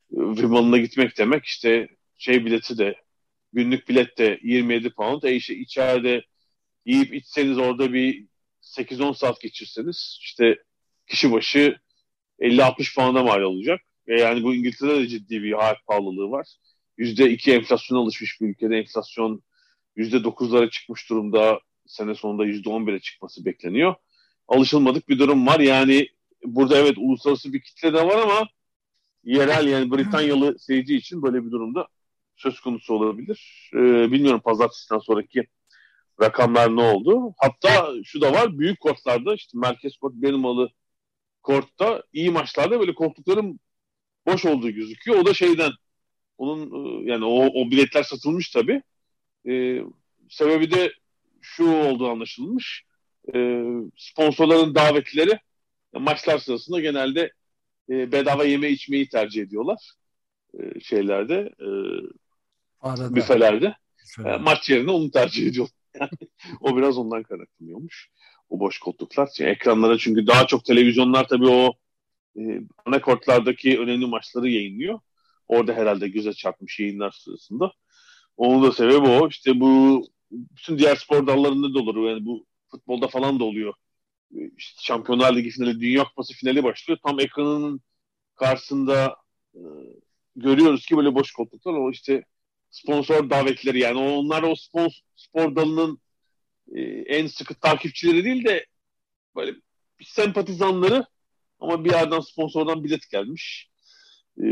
Wimbledon'a 0.09 0.77
gitmek 0.77 1.17
demek 1.17 1.45
işte 1.45 1.87
şey 2.17 2.45
bileti 2.45 2.77
de 2.77 2.95
günlük 3.53 3.89
bilet 3.89 4.17
de 4.17 4.39
27 4.43 4.89
pound. 4.89 5.23
E 5.23 5.35
işte 5.35 5.55
içeride 5.55 6.23
yiyip 6.85 7.13
içseniz 7.13 7.57
orada 7.57 7.93
bir 7.93 8.25
8-10 8.61 9.13
saat 9.17 9.41
geçirseniz 9.41 10.17
işte 10.21 10.63
kişi 11.07 11.31
başı 11.31 11.77
50-60 12.39 12.95
pound'a 12.95 13.23
mal 13.23 13.41
olacak. 13.41 13.81
E 14.09 14.19
yani 14.19 14.43
bu 14.43 14.53
İngiltere'de 14.55 14.99
de 14.99 15.07
ciddi 15.07 15.43
bir 15.43 15.53
hayat 15.53 15.85
pahalılığı 15.87 16.31
var. 16.31 16.47
%2 16.97 17.51
enflasyon 17.51 17.97
alışmış 17.97 18.41
bir 18.41 18.47
ülkede 18.47 18.77
enflasyon 18.77 19.43
%9'lara 19.97 20.69
çıkmış 20.69 21.09
durumda. 21.09 21.59
Sene 21.87 22.15
sonunda 22.15 22.45
%11'e 22.45 22.99
çıkması 22.99 23.45
bekleniyor. 23.45 23.95
Alışılmadık 24.47 25.09
bir 25.09 25.19
durum 25.19 25.47
var. 25.47 25.59
Yani 25.59 26.07
burada 26.45 26.77
evet 26.77 26.97
uluslararası 26.97 27.53
bir 27.53 27.61
kitle 27.61 27.93
de 27.93 28.07
var 28.07 28.17
ama 28.21 28.47
yerel 29.23 29.67
yani 29.67 29.91
Britanyalı 29.91 30.59
seyirci 30.59 30.95
için 30.95 31.21
böyle 31.21 31.45
bir 31.45 31.51
durumda 31.51 31.87
söz 32.35 32.59
konusu 32.59 32.93
olabilir. 32.93 33.71
Ee, 33.73 34.11
bilmiyorum 34.11 34.41
pazartesiden 34.45 34.99
sonraki 34.99 35.47
rakamlar 36.21 36.75
ne 36.75 36.81
oldu. 36.81 37.33
Hatta 37.37 37.91
şu 38.03 38.21
da 38.21 38.33
var 38.33 38.59
büyük 38.59 38.79
kortlarda 38.79 39.35
işte 39.35 39.57
merkez 39.57 39.97
kort 39.97 40.13
benim 40.13 40.45
alı 40.45 40.69
kortta 41.43 42.03
iyi 42.13 42.31
maçlarda 42.31 42.79
böyle 42.79 42.93
koltukların 42.93 43.59
boş 44.33 44.45
olduğu 44.45 44.69
gözüküyor. 44.69 45.19
O 45.19 45.25
da 45.25 45.33
şeyden 45.33 45.71
onun 46.37 46.61
e, 46.71 47.11
yani 47.11 47.25
o, 47.25 47.45
o 47.45 47.71
biletler 47.71 48.03
satılmış 48.03 48.49
tabii. 48.49 48.81
Ee, 49.47 49.81
sebebi 50.29 50.71
de 50.71 50.93
şu 51.41 51.71
olduğu 51.71 52.09
anlaşılmış. 52.09 52.83
Ee, 53.35 53.63
sponsorların 53.97 54.75
davetlileri 54.75 55.39
maçlar 55.93 56.37
sırasında 56.37 56.79
genelde 56.79 57.31
e, 57.89 58.11
bedava 58.11 58.45
yeme 58.45 58.69
içmeyi 58.69 59.09
tercih 59.09 59.41
ediyorlar. 59.41 59.91
E, 60.59 60.79
şeylerde 60.79 61.53
e, 61.59 61.69
Arada. 62.81 63.15
büfelerde. 63.15 63.75
E, 64.25 64.37
maç 64.37 64.69
yerine 64.69 64.91
onu 64.91 65.11
tercih 65.11 65.47
ediyorlar. 65.47 65.75
o 66.61 66.77
biraz 66.77 66.97
ondan 66.97 67.23
kaynaklanıyormuş. 67.23 68.09
O 68.49 68.59
boş 68.59 68.79
koltuklar. 68.79 69.29
Yani 69.39 69.51
ekranlara 69.51 69.97
çünkü 69.97 70.27
daha 70.27 70.47
çok 70.47 70.65
televizyonlar 70.65 71.27
tabii 71.27 71.47
o 71.47 71.73
e, 72.39 72.61
ana 72.85 73.01
kortlardaki 73.01 73.79
önemli 73.79 74.05
maçları 74.05 74.49
yayınlıyor. 74.49 74.99
Orada 75.47 75.73
herhalde 75.73 76.07
göze 76.09 76.33
çarpmış 76.33 76.79
yayınlar 76.79 77.11
sırasında. 77.11 77.73
Onun 78.37 78.63
da 78.63 78.71
sebebi 78.71 79.07
o. 79.07 79.27
İşte 79.27 79.59
bu 79.59 80.03
bütün 80.31 80.77
diğer 80.77 80.95
spor 80.95 81.27
dallarında 81.27 81.73
da 81.73 81.79
olur. 81.79 82.09
Yani 82.09 82.25
bu 82.25 82.45
futbolda 82.71 83.07
falan 83.07 83.39
da 83.39 83.43
oluyor. 83.43 83.73
İşte 84.57 84.81
Şampiyonlar 84.81 85.35
Ligi 85.35 85.49
finali, 85.49 85.81
Dünya 85.81 86.03
Kupası 86.03 86.33
finali 86.33 86.63
başlıyor. 86.63 86.99
Tam 87.05 87.19
ekranının 87.19 87.81
karşısında 88.35 89.15
e, 89.55 89.61
görüyoruz 90.35 90.85
ki 90.85 90.97
böyle 90.97 91.15
boş 91.15 91.31
koltuklar 91.31 91.73
o 91.73 91.91
işte 91.91 92.23
sponsor 92.69 93.29
davetleri 93.29 93.79
yani 93.79 93.99
onlar 93.99 94.43
o 94.43 94.55
sponsor, 94.55 95.01
spor 95.15 95.55
dalının 95.55 95.99
e, 96.75 96.81
en 96.81 97.27
sıkı 97.27 97.55
takipçileri 97.55 98.25
değil 98.25 98.45
de 98.45 98.65
böyle 99.35 99.51
bir 99.99 100.05
sempatizanları 100.05 101.05
ama 101.59 101.85
bir 101.85 101.91
yerden 101.91 102.19
sponsordan 102.19 102.83
bilet 102.83 103.09
gelmiş. 103.09 103.69
E, 104.43 104.45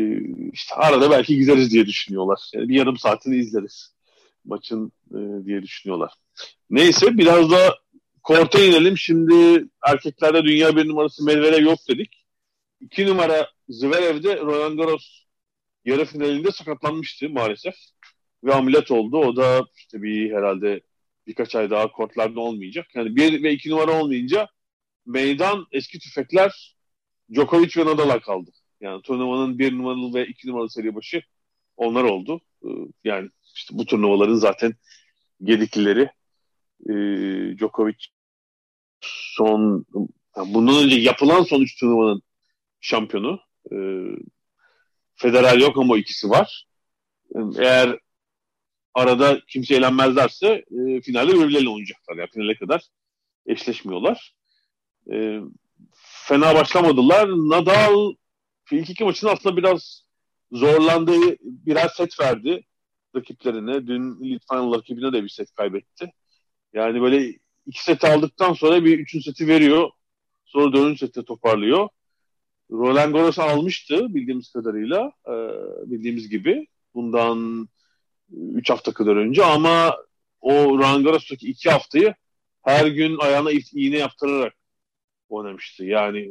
işte 0.53 0.75
arada 0.75 1.11
belki 1.11 1.37
gideriz 1.37 1.71
diye 1.71 1.85
düşünüyorlar. 1.85 2.39
Yani 2.53 2.69
bir 2.69 2.75
yarım 2.75 2.97
saatini 2.97 3.35
izleriz 3.35 3.93
maçın 4.45 4.91
e, 5.11 5.45
diye 5.45 5.63
düşünüyorlar. 5.63 6.13
Neyse 6.69 7.17
biraz 7.17 7.51
da 7.51 7.77
korta 8.23 8.59
inelim. 8.59 8.97
Şimdi 8.97 9.67
erkeklerde 9.87 10.43
dünya 10.43 10.75
bir 10.75 10.87
numarası 10.87 11.25
Medvedev 11.25 11.63
yok 11.63 11.79
dedik. 11.89 12.25
İki 12.81 13.07
numara 13.07 13.47
Zverev'de 13.69 14.39
Roland 14.39 14.79
Garros 14.79 15.23
yarı 15.85 16.05
finalinde 16.05 16.51
sakatlanmıştı 16.51 17.29
maalesef. 17.29 17.75
Ve 18.43 18.53
ameliyat 18.53 18.91
oldu. 18.91 19.17
O 19.17 19.35
da 19.35 19.65
işte 19.75 20.01
bir 20.01 20.33
herhalde 20.33 20.81
birkaç 21.27 21.55
ay 21.55 21.69
daha 21.69 21.91
kortlarda 21.91 22.39
olmayacak. 22.39 22.87
Yani 22.95 23.15
bir 23.15 23.43
ve 23.43 23.51
iki 23.51 23.69
numara 23.69 24.01
olmayınca 24.01 24.47
meydan 25.05 25.65
eski 25.71 25.99
tüfekler 25.99 26.76
Djokovic 27.33 27.77
ve 27.77 27.85
Nadal'a 27.85 28.19
kaldı. 28.19 28.51
Yani 28.81 29.01
turnuvanın 29.01 29.59
bir 29.59 29.77
numaralı 29.77 30.13
ve 30.13 30.27
iki 30.27 30.47
numaralı 30.47 30.69
seri 30.69 30.95
başı 30.95 31.21
onlar 31.77 32.03
oldu. 32.03 32.41
Ee, 32.63 32.67
yani 33.03 33.29
işte 33.55 33.77
bu 33.77 33.85
turnuvaların 33.85 34.35
zaten 34.35 34.73
gediklileri 35.43 36.09
e, 36.89 36.93
Djokovic 37.57 37.97
son 39.01 39.85
yani 40.37 40.53
bundan 40.53 40.83
önce 40.83 40.95
yapılan 40.95 41.43
son 41.43 41.61
üç 41.61 41.79
turnuvanın 41.79 42.21
şampiyonu. 42.81 43.39
E, 43.71 43.75
Federal 45.15 45.61
yok 45.61 45.77
ama 45.77 45.97
ikisi 45.97 46.29
var. 46.29 46.67
Eğer 47.57 47.99
arada 48.93 49.41
kimse 49.47 49.75
eğlenmezlerse 49.75 50.47
e, 50.47 51.01
finalde 51.01 51.33
birbirleriyle 51.33 51.69
oynayacaklar. 51.69 52.15
Yani 52.15 52.29
finale 52.33 52.55
kadar 52.55 52.83
eşleşmiyorlar. 53.45 54.35
E, 55.11 55.39
fena 55.93 56.55
başlamadılar. 56.55 57.29
Nadal 57.29 58.13
ilk 58.71 58.89
iki 58.89 59.03
maçın 59.03 59.27
aslında 59.27 59.57
biraz 59.57 60.03
zorlandığı 60.51 61.37
birer 61.41 61.87
set 61.87 62.19
verdi 62.19 62.63
rakiplerine. 63.15 63.87
Dün 63.87 64.13
Final 64.51 64.73
rakibine 64.73 65.13
de 65.13 65.23
bir 65.23 65.29
set 65.29 65.53
kaybetti. 65.53 66.11
Yani 66.73 67.01
böyle 67.01 67.37
iki 67.65 67.83
set 67.83 68.03
aldıktan 68.03 68.53
sonra 68.53 68.85
bir 68.85 68.99
üçüncü 68.99 69.23
seti 69.23 69.47
veriyor. 69.47 69.89
Sonra 70.45 70.73
dördüncü 70.73 70.99
sette 70.99 71.25
toparlıyor. 71.25 71.89
Roland 72.71 73.13
Garros 73.13 73.39
almıştı 73.39 74.15
bildiğimiz 74.15 74.51
kadarıyla. 74.51 75.11
E, 75.27 75.33
bildiğimiz 75.91 76.29
gibi. 76.29 76.67
Bundan 76.93 77.69
üç 78.31 78.69
hafta 78.69 78.93
kadar 78.93 79.15
önce 79.15 79.45
ama 79.45 79.97
o 80.41 80.53
Roland 80.53 81.05
Garros'taki 81.05 81.47
iki 81.47 81.69
haftayı 81.69 82.15
her 82.63 82.87
gün 82.87 83.17
ayağına 83.19 83.51
iğne 83.73 83.97
yaptırarak 83.97 84.56
oynamıştı. 85.29 85.85
Yani 85.85 86.29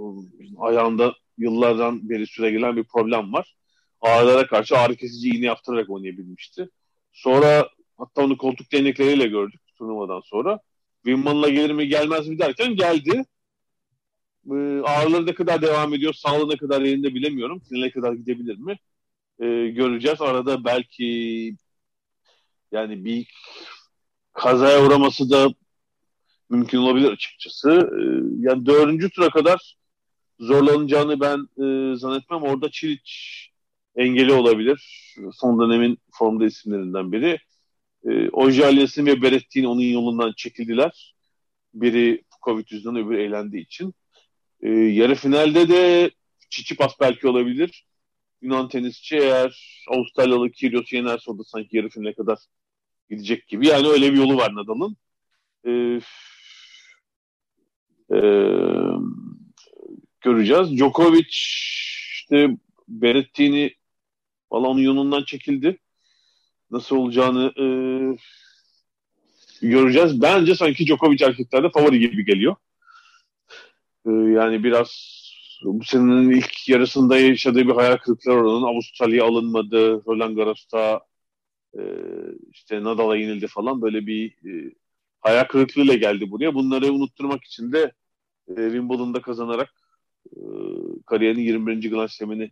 ayağında 0.59 1.15
yıllardan 1.39 2.09
beri 2.09 2.27
süre 2.27 2.51
gelen 2.51 2.77
bir 2.77 2.85
problem 2.85 3.33
var. 3.33 3.57
Ağrılara 4.01 4.47
karşı 4.47 4.79
ağrı 4.79 4.97
kesici 4.97 5.29
iğne 5.29 5.47
yaptırarak 5.47 5.91
oynayabilmişti. 5.91 6.69
Sonra 7.13 7.69
hatta 7.99 8.23
onu 8.25 8.39
koltuk 8.39 8.73
değnekleriyle 8.73 9.27
gördük 9.27 9.61
turnuvadan 9.79 10.21
sonra. 10.21 10.61
Wimbledon'a 11.05 11.49
gelir 11.49 11.71
mi 11.71 11.89
gelmez 11.89 12.29
mi 12.29 12.39
derken 12.39 12.77
geldi. 12.77 13.25
Ee, 14.51 14.81
ağrıları 14.85 15.27
ne 15.27 15.35
kadar 15.35 15.63
devam 15.63 15.95
ediyor, 15.95 16.13
sağlığı 16.15 16.49
ne 16.51 16.57
kadar 16.57 16.83
yerinde 16.83 17.15
bilemiyorum. 17.15 17.63
Finale 17.69 17.91
kadar 17.91 18.13
gidebilir 18.13 18.59
mi? 18.59 18.79
Ee, 19.41 19.69
göreceğiz. 19.69 20.21
Arada 20.21 20.65
belki 20.65 21.57
yani 22.73 23.05
bir 23.05 23.29
kazaya 24.33 24.87
uğraması 24.87 25.31
da 25.31 25.49
mümkün 26.51 26.79
olabilir 26.79 27.11
açıkçası. 27.11 27.71
Ee, 27.71 28.03
yani 28.41 28.67
dördüncü 28.67 29.11
tura 29.11 29.31
kadar 29.31 29.77
zorlanacağını 30.41 31.21
ben 31.21 31.39
e, 31.65 31.97
zannetmem. 31.97 32.43
Orada 32.43 32.71
Çiliç 32.71 33.51
engeli 33.97 34.33
olabilir. 34.33 35.13
Son 35.33 35.61
dönemin 35.61 35.99
formda 36.13 36.47
isimlerinden 36.47 37.13
biri. 37.13 37.39
E, 38.05 38.29
Ojales'in 38.31 39.07
ve 39.07 39.23
Berettin 39.23 39.65
onun 39.65 39.81
yolundan 39.81 40.33
çekildiler. 40.37 41.15
Biri 41.75 42.25
Covid 42.45 42.67
yüzünden 42.71 42.97
öbürü 42.97 43.23
eğlendiği 43.23 43.65
için. 43.65 43.95
E, 44.63 44.71
yarı 44.71 45.15
finalde 45.15 45.69
de 45.69 46.11
Çiçipas 46.51 46.93
belki 47.01 47.29
olabilir. 47.29 47.87
Yunan 48.43 48.69
tenisçi 48.69 49.17
eğer 49.17 49.83
Avustralyalı 49.89 50.51
Kyrgios'u 50.51 50.97
yenerse 50.97 51.31
o 51.31 51.39
da 51.39 51.45
sanki 51.45 51.77
yarı 51.77 51.89
finale 51.89 52.15
kadar 52.15 52.39
gidecek 53.11 53.49
gibi. 53.49 53.67
Yani 53.67 53.89
öyle 53.89 54.13
bir 54.13 54.17
yolu 54.17 54.37
var 54.37 54.55
Nadal'ın. 54.55 54.97
Ee, 55.67 56.01
e, 58.13 58.19
göreceğiz. 60.21 60.77
Djokovic 60.77 61.29
işte 62.13 62.57
Berrettini 62.89 63.75
valla 64.51 64.69
onun 64.69 64.81
yolundan 64.81 65.25
çekildi. 65.25 65.79
Nasıl 66.71 66.97
olacağını 66.97 67.53
e, 67.59 67.67
göreceğiz. 69.67 70.23
Bence 70.23 70.55
sanki 70.55 70.87
Djokovic 70.87 71.25
erkeklerde 71.25 71.71
favori 71.71 71.99
gibi 71.99 72.25
geliyor. 72.25 72.57
E, 74.07 74.11
yani 74.11 74.65
biraz 74.65 75.17
bu 75.65 75.85
senenin 75.85 76.31
ilk 76.31 76.69
yarısında 76.69 77.19
yaşadığı 77.19 77.69
bir 77.69 77.75
hayal 77.75 77.97
kırıklığı 77.97 78.33
oranın 78.33 78.63
Avustralya 78.63 79.25
alınmadı. 79.25 80.05
Roland 80.07 80.37
Garros'ta 80.37 81.01
e, 81.79 81.83
işte 82.53 82.85
Nadal'a 82.85 83.17
yenildi 83.17 83.47
falan 83.47 83.83
böyle 83.83 84.07
bir 84.07 84.31
e, 84.31 84.75
hayal 85.27 85.45
kırıklığıyla 85.45 85.95
geldi 85.95 86.31
buraya. 86.31 86.55
Bunları 86.55 86.93
unutturmak 86.93 87.45
için 87.45 87.73
de 87.73 87.93
e, 88.49 88.55
Wimbledon'da 88.55 89.23
kazanarak 89.23 89.75
e, 90.27 90.41
kariyerinin 91.07 91.43
21. 91.43 91.91
Grand 91.91 92.09
Slam'ini 92.09 92.51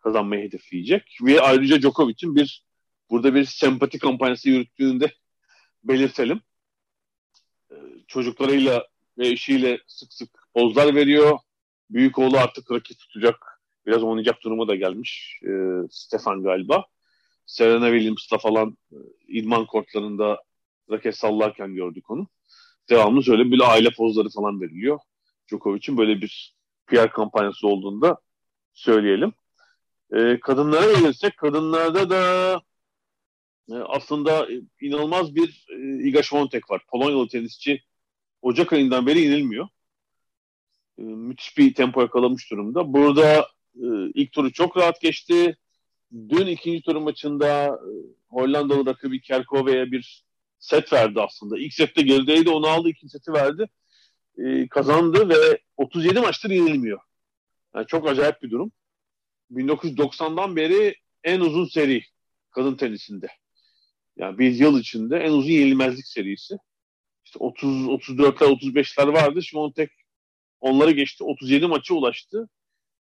kazanmayı 0.00 0.42
hedefleyecek. 0.42 1.18
Ve 1.22 1.40
ayrıca 1.40 1.80
Djokovic'in 1.80 2.36
bir 2.36 2.64
burada 3.10 3.34
bir 3.34 3.44
sempati 3.44 3.98
kampanyası 3.98 4.48
yürüttüğünü 4.48 5.00
de 5.00 5.12
belirtelim. 5.84 6.40
E, 7.70 7.76
çocuklarıyla 8.08 8.86
ve 9.18 9.28
eşiyle 9.28 9.78
sık 9.86 10.12
sık 10.12 10.30
pozlar 10.54 10.94
veriyor. 10.94 11.38
Büyük 11.90 12.18
oğlu 12.18 12.38
artık 12.38 12.72
rakip 12.72 12.98
tutacak. 12.98 13.62
Biraz 13.86 14.02
oynayacak 14.02 14.42
duruma 14.44 14.68
da 14.68 14.74
gelmiş. 14.74 15.40
E, 15.46 15.50
Stefan 15.90 16.42
galiba. 16.42 16.84
Serena 17.46 17.90
Williams'la 17.90 18.38
falan 18.38 18.76
e, 18.92 18.96
idman 19.28 19.66
kortlarında 19.66 20.42
raket 20.90 21.16
sallarken 21.16 21.74
gördük 21.74 22.10
onu. 22.10 22.28
Devamlı 22.90 23.24
şöyle 23.24 23.50
bir 23.50 23.70
aile 23.70 23.90
pozları 23.90 24.28
falan 24.28 24.60
veriliyor. 24.60 24.98
Djokovic'in 25.48 25.98
böyle 25.98 26.20
bir 26.20 26.54
PR 26.86 27.10
kampanyası 27.10 27.68
olduğunda 27.68 28.20
söyleyelim. 28.72 29.32
E, 30.12 30.40
kadınlara 30.40 30.92
gelirsek 30.92 31.36
kadınlarda 31.36 32.10
da 32.10 32.54
e, 33.70 33.74
aslında 33.74 34.48
inanılmaz 34.80 35.34
bir 35.34 35.66
e, 35.68 36.08
Iga 36.08 36.22
Świątek 36.22 36.70
var. 36.70 36.82
Polonyalı 36.88 37.28
tenisçi 37.28 37.82
Ocak 38.42 38.72
ayından 38.72 39.06
beri 39.06 39.20
inilmiyor. 39.20 39.68
E, 40.98 41.02
müthiş 41.02 41.58
bir 41.58 41.74
tempo 41.74 42.00
yakalamış 42.00 42.50
durumda. 42.50 42.92
Burada 42.92 43.48
e, 43.74 43.86
ilk 44.14 44.32
turu 44.32 44.52
çok 44.52 44.76
rahat 44.76 45.00
geçti. 45.00 45.56
Dün 46.12 46.46
ikinci 46.46 46.82
tur 46.82 46.96
maçında 46.96 47.66
e, 47.66 47.90
Hollandalı 48.28 48.86
rakibi 48.86 49.20
Kerkove'ye 49.20 49.92
bir 49.92 50.24
set 50.60 50.92
verdi 50.92 51.20
aslında. 51.20 51.58
İlk 51.58 51.74
sette 51.74 52.02
gerideydi 52.02 52.50
onu 52.50 52.66
aldı 52.66 52.88
ikinci 52.88 53.12
seti 53.12 53.32
verdi. 53.32 53.68
E, 54.38 54.68
kazandı 54.68 55.28
ve 55.28 55.58
37 55.76 56.20
maçtır 56.20 56.50
yenilmiyor. 56.50 57.00
Yani 57.74 57.86
çok 57.86 58.08
acayip 58.08 58.42
bir 58.42 58.50
durum. 58.50 58.72
1990'dan 59.52 60.56
beri 60.56 60.96
en 61.24 61.40
uzun 61.40 61.64
seri 61.64 62.04
kadın 62.50 62.74
tenisinde. 62.76 63.26
Yani 64.16 64.38
bir 64.38 64.52
yıl 64.52 64.80
içinde 64.80 65.18
en 65.18 65.32
uzun 65.32 65.50
yenilmezlik 65.50 66.06
serisi. 66.06 66.56
İşte 67.24 67.38
30 67.38 67.86
34'ler 67.86 68.44
35'ler 68.44 69.12
vardı. 69.12 69.42
Şimdi 69.42 69.60
onu 69.60 69.72
tek 69.72 69.90
onları 70.60 70.90
geçti. 70.90 71.24
37 71.24 71.66
maça 71.66 71.94
ulaştı 71.94 72.48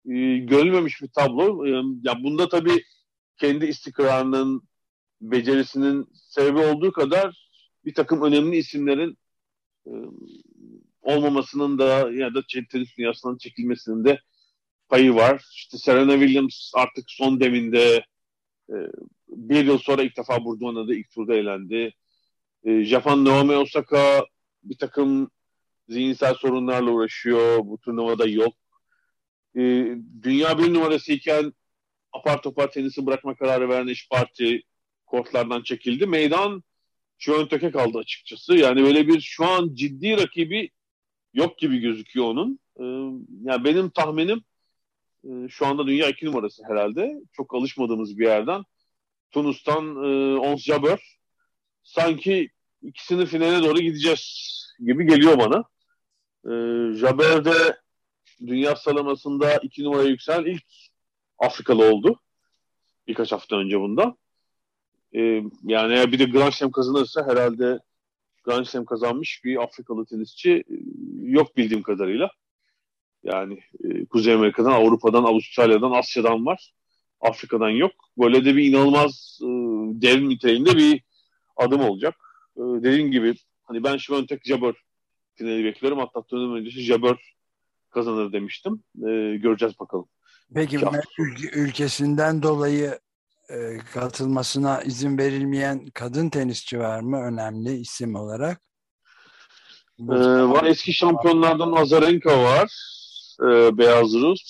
e, 0.05 0.37
görülmemiş 0.37 1.01
bir 1.01 1.07
tablo. 1.07 1.65
E, 1.65 1.69
ya 2.03 2.23
bunda 2.23 2.49
tabii 2.49 2.83
kendi 3.37 3.65
istikrarının, 3.65 4.61
becerisinin 5.21 6.07
sebebi 6.13 6.59
olduğu 6.59 6.91
kadar 6.91 7.49
bir 7.85 7.93
takım 7.93 8.21
önemli 8.21 8.57
isimlerin 8.57 9.17
e, 9.87 9.91
olmamasının 11.01 11.79
da 11.79 12.11
ya 12.11 12.33
da 12.33 12.41
tenis 12.71 12.97
dünyasından 12.97 13.37
çekilmesinin 13.37 14.05
de 14.05 14.19
payı 14.89 15.15
var. 15.15 15.45
İşte 15.55 15.77
Serena 15.77 16.11
Williams 16.11 16.71
artık 16.75 17.05
son 17.07 17.39
deminde 17.39 18.05
e, 18.69 18.75
bir 19.27 19.65
yıl 19.65 19.77
sonra 19.77 20.03
ilk 20.03 20.17
defa 20.17 20.45
burada 20.45 20.65
oynadı. 20.65 20.93
ilk 20.95 21.11
turda 21.11 21.35
eğlendi. 21.35 21.93
E, 22.63 22.83
Japan 22.83 23.25
Naomi 23.25 23.55
Osaka 23.55 24.25
bir 24.63 24.77
takım 24.77 25.31
zihinsel 25.89 26.33
sorunlarla 26.33 26.91
uğraşıyor. 26.91 27.59
Bu 27.59 27.77
turnuvada 27.77 28.27
yok. 28.27 28.53
e, 29.55 29.61
dünya 30.23 30.57
bir 30.57 30.73
numarası 30.73 31.13
iken 31.13 31.53
apar 32.13 32.41
topar 32.41 32.71
tenisi 32.71 33.05
bırakma 33.05 33.35
kararı 33.35 33.69
veren 33.69 33.87
iş 33.87 34.09
parti 34.09 34.61
kortlardan 35.05 35.61
çekildi. 35.61 36.07
Meydan 36.07 36.63
Şönteke 37.17 37.71
kaldı 37.71 37.97
açıkçası. 37.97 38.55
Yani 38.55 38.83
böyle 38.83 39.07
bir 39.07 39.21
şu 39.21 39.45
an 39.45 39.75
ciddi 39.75 40.17
rakibi 40.17 40.69
yok 41.33 41.57
gibi 41.57 41.79
gözüküyor 41.79 42.25
onun. 42.25 42.59
Ee, 42.79 42.83
yani 43.43 43.63
benim 43.63 43.89
tahminim 43.89 44.43
e, 45.23 45.29
şu 45.49 45.65
anda 45.65 45.87
dünya 45.87 46.09
iki 46.09 46.25
numarası 46.25 46.63
herhalde. 46.69 47.15
Çok 47.33 47.55
alışmadığımız 47.55 48.17
bir 48.17 48.25
yerden. 48.25 48.63
Tunus'tan 49.31 49.95
e, 49.95 50.37
Ons 50.37 50.63
Jabeur. 50.63 51.17
Sanki 51.83 52.49
ikisinin 52.81 53.25
finale 53.25 53.63
doğru 53.63 53.79
gideceğiz 53.79 54.55
gibi 54.79 55.07
geliyor 55.07 55.37
bana. 55.37 55.63
E, 56.45 56.51
Jabeur 56.97 57.45
de 57.45 57.77
dünya 58.47 58.75
sıralamasında 58.75 59.57
iki 59.57 59.83
numara 59.83 60.03
yükselen 60.03 60.45
ilk 60.45 60.63
Afrikalı 61.37 61.91
oldu. 61.93 62.21
Birkaç 63.07 63.31
hafta 63.31 63.55
önce 63.55 63.79
bundan. 63.79 64.17
Ee, 65.13 65.43
yani 65.63 65.93
eğer 65.93 66.11
bir 66.11 66.19
de 66.19 66.25
Grand 66.25 66.51
Slam 66.51 66.71
kazanırsa 66.71 67.27
herhalde 67.27 67.79
Grand 68.43 68.65
Slam 68.65 68.85
kazanmış 68.85 69.41
bir 69.43 69.63
Afrikalı 69.63 70.05
tenisçi 70.05 70.51
e, 70.51 70.75
yok 71.21 71.57
bildiğim 71.57 71.83
kadarıyla. 71.83 72.29
Yani 73.23 73.59
e, 73.83 74.05
Kuzey 74.05 74.33
Amerika'dan, 74.33 74.71
Avrupa'dan, 74.71 75.23
Avustralya'dan, 75.23 75.91
Asya'dan 75.91 76.45
var. 76.45 76.73
Afrika'dan 77.21 77.69
yok. 77.69 77.91
Böyle 78.17 78.45
de 78.45 78.55
bir 78.55 78.63
inanılmaz 78.63 79.39
e, 79.41 79.47
devrim 80.01 80.29
niteliğinde 80.29 80.77
bir 80.77 81.03
adım 81.57 81.81
olacak. 81.81 82.15
E, 82.57 82.61
dediğim 82.61 83.11
gibi 83.11 83.35
hani 83.63 83.83
ben 83.83 83.97
Şivantek 83.97 84.45
Jabber 84.45 84.75
finali 85.35 85.63
bekliyorum. 85.63 85.99
Hatta 85.99 86.21
turnuva 86.21 86.55
öncesi 86.55 86.81
Jabber 86.81 87.35
kazanır 87.89 88.33
demiştim. 88.33 88.83
E, 88.97 89.35
göreceğiz 89.37 89.79
bakalım. 89.79 90.07
Peki 90.53 90.79
ülke, 91.19 91.59
ülkesinden 91.59 92.43
dolayı 92.43 92.99
e, 93.49 93.77
katılmasına 93.93 94.81
izin 94.81 95.17
verilmeyen 95.17 95.85
kadın 95.93 96.29
tenisçi 96.29 96.79
var 96.79 96.99
mı 96.99 97.17
önemli 97.17 97.73
isim 97.73 98.15
olarak? 98.15 98.61
Ee, 99.99 100.43
var 100.43 100.63
eski 100.63 100.93
şampiyonlardan 100.93 101.71
Azarenka 101.71 102.43
var. 102.43 102.71
Ee, 103.41 103.77
Beyaz 103.77 104.13
Rus. 104.13 104.41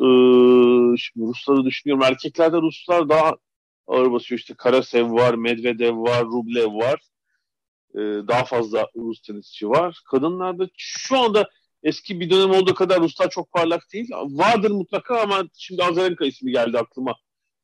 Ee, 0.00 0.96
şimdi 0.96 1.26
Rusları 1.26 1.64
düşünüyorum. 1.64 2.04
Erkeklerde 2.04 2.56
Ruslar 2.56 3.08
daha 3.08 3.36
ağır 3.86 4.12
basıyor. 4.12 4.38
İşte 4.38 4.54
Karasev 4.54 5.12
var, 5.12 5.34
Medvedev 5.34 5.96
var, 5.96 6.24
Rublev 6.24 6.74
var. 6.74 7.00
Ee, 7.94 8.28
daha 8.28 8.44
fazla 8.44 8.86
Rus 8.96 9.20
tenisçi 9.22 9.68
var. 9.68 10.00
Kadınlarda 10.10 10.68
şu 10.76 11.18
anda 11.18 11.50
eski 11.82 12.20
bir 12.20 12.30
dönem 12.30 12.50
olduğu 12.50 12.74
kadar 12.74 13.00
Ruslar 13.00 13.30
çok 13.30 13.52
parlak 13.52 13.82
değil. 13.92 14.10
Vardır 14.12 14.70
mutlaka 14.70 15.20
ama 15.20 15.44
şimdi 15.58 15.84
Azarenka 15.84 16.24
ismi 16.24 16.52
geldi 16.52 16.78
aklıma 16.78 17.14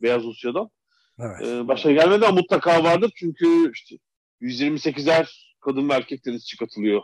Beyaz 0.02 0.22
Rusya'dan. 0.22 0.70
Evet. 1.18 1.42
Ee, 1.42 1.68
başa 1.68 1.92
gelmedi 1.92 2.26
ama 2.26 2.40
mutlaka 2.40 2.84
vardır 2.84 3.12
çünkü 3.14 3.72
işte 3.72 3.96
128'er 4.40 5.54
kadın 5.60 5.88
ve 5.88 5.92
erkek 5.92 6.22
tenisçi 6.22 6.56
katılıyor 6.56 7.02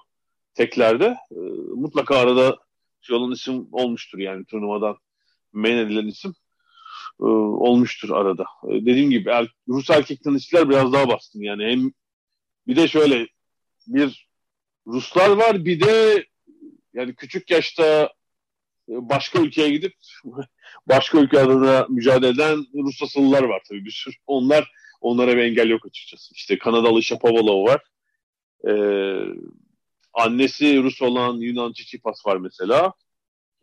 teklerde. 0.55 1.17
Ee, 1.33 1.41
mutlaka 1.75 2.17
arada 2.17 2.59
şey 3.01 3.17
olan 3.17 3.33
isim 3.33 3.69
olmuştur 3.73 4.19
yani 4.19 4.45
turnuvadan 4.45 4.97
men 5.53 5.77
edilen 5.77 6.07
isim 6.07 6.35
e, 7.21 7.25
olmuştur 7.25 8.11
arada. 8.11 8.45
E, 8.69 8.71
dediğim 8.71 9.11
gibi 9.11 9.31
er, 9.31 9.49
Rus 9.69 9.91
erkek 9.91 10.25
tenisçiler 10.25 10.69
biraz 10.69 10.93
daha 10.93 11.09
bastın 11.09 11.41
yani 11.41 11.65
hem 11.65 11.93
bir 12.67 12.77
de 12.77 12.89
şöyle 12.89 13.29
bir 13.87 14.29
Ruslar 14.87 15.31
var 15.31 15.65
bir 15.65 15.81
de 15.81 16.25
yani 16.95 17.15
küçük 17.15 17.51
yaşta 17.51 18.13
başka 18.91 19.41
ülkeye 19.41 19.71
gidip 19.71 19.95
başka 20.87 21.19
ülke 21.19 21.41
adına 21.41 21.87
mücadele 21.89 22.29
eden 22.31 22.67
Rus 22.75 23.03
asıllılar 23.03 23.43
var 23.43 23.63
tabii 23.69 23.85
bir 23.85 23.91
sürü. 23.91 24.15
Onlar 24.27 24.73
onlara 25.01 25.37
bir 25.37 25.43
engel 25.43 25.71
yok 25.71 25.87
açıkçası. 25.87 26.35
İşte 26.35 26.59
Kanadalı 26.59 27.03
Shapovalov 27.03 27.65
var. 27.65 27.83
Ee, 28.69 29.25
annesi 30.15 30.83
Rus 30.83 31.03
olan 31.03 31.37
Yunan 31.37 31.73
Çiçipas 31.73 32.27
var 32.27 32.37
mesela. 32.37 32.93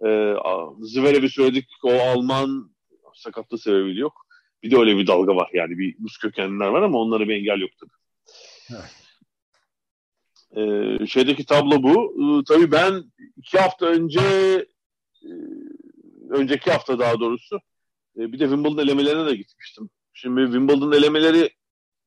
Ee, 0.06 0.34
Zverev'i 0.80 1.30
söyledik 1.30 1.68
o 1.84 1.94
Alman 1.94 2.72
sakatlığı 3.14 3.58
sebebiyle 3.58 4.00
yok. 4.00 4.28
Bir 4.64 4.72
de 4.72 4.78
öyle 4.78 4.98
bir 4.98 5.08
dalga 5.08 5.36
var 5.36 5.50
yani 5.54 5.78
bir 5.78 5.96
Rus 6.04 6.18
kökenliler 6.18 6.68
var 6.68 6.82
ama 6.82 6.98
onlara 6.98 7.28
bir 7.28 7.36
engel 7.36 7.62
yok 7.62 7.72
tabii. 7.80 7.92
Evet. 8.72 8.98
Ee, 10.56 11.08
şeydeki 11.08 11.46
tablo 11.46 11.84
bu. 11.84 12.16
Ee, 12.22 12.44
tabii 12.48 12.72
ben 12.72 13.04
iki 13.38 13.60
hafta 13.60 13.86
önce 13.86 14.22
e, 15.24 15.32
önceki 16.30 16.72
hafta 16.72 17.00
daha 17.00 17.20
doğrusu 17.20 17.60
e, 18.18 18.32
bir 18.34 18.40
de 18.40 18.44
Wimbledon 18.44 18.78
elemelerine 18.78 19.26
de 19.26 19.36
gitmiştim. 19.36 19.90
Şimdi 20.14 20.42
Wimbledon 20.42 20.92
elemeleri 20.92 21.44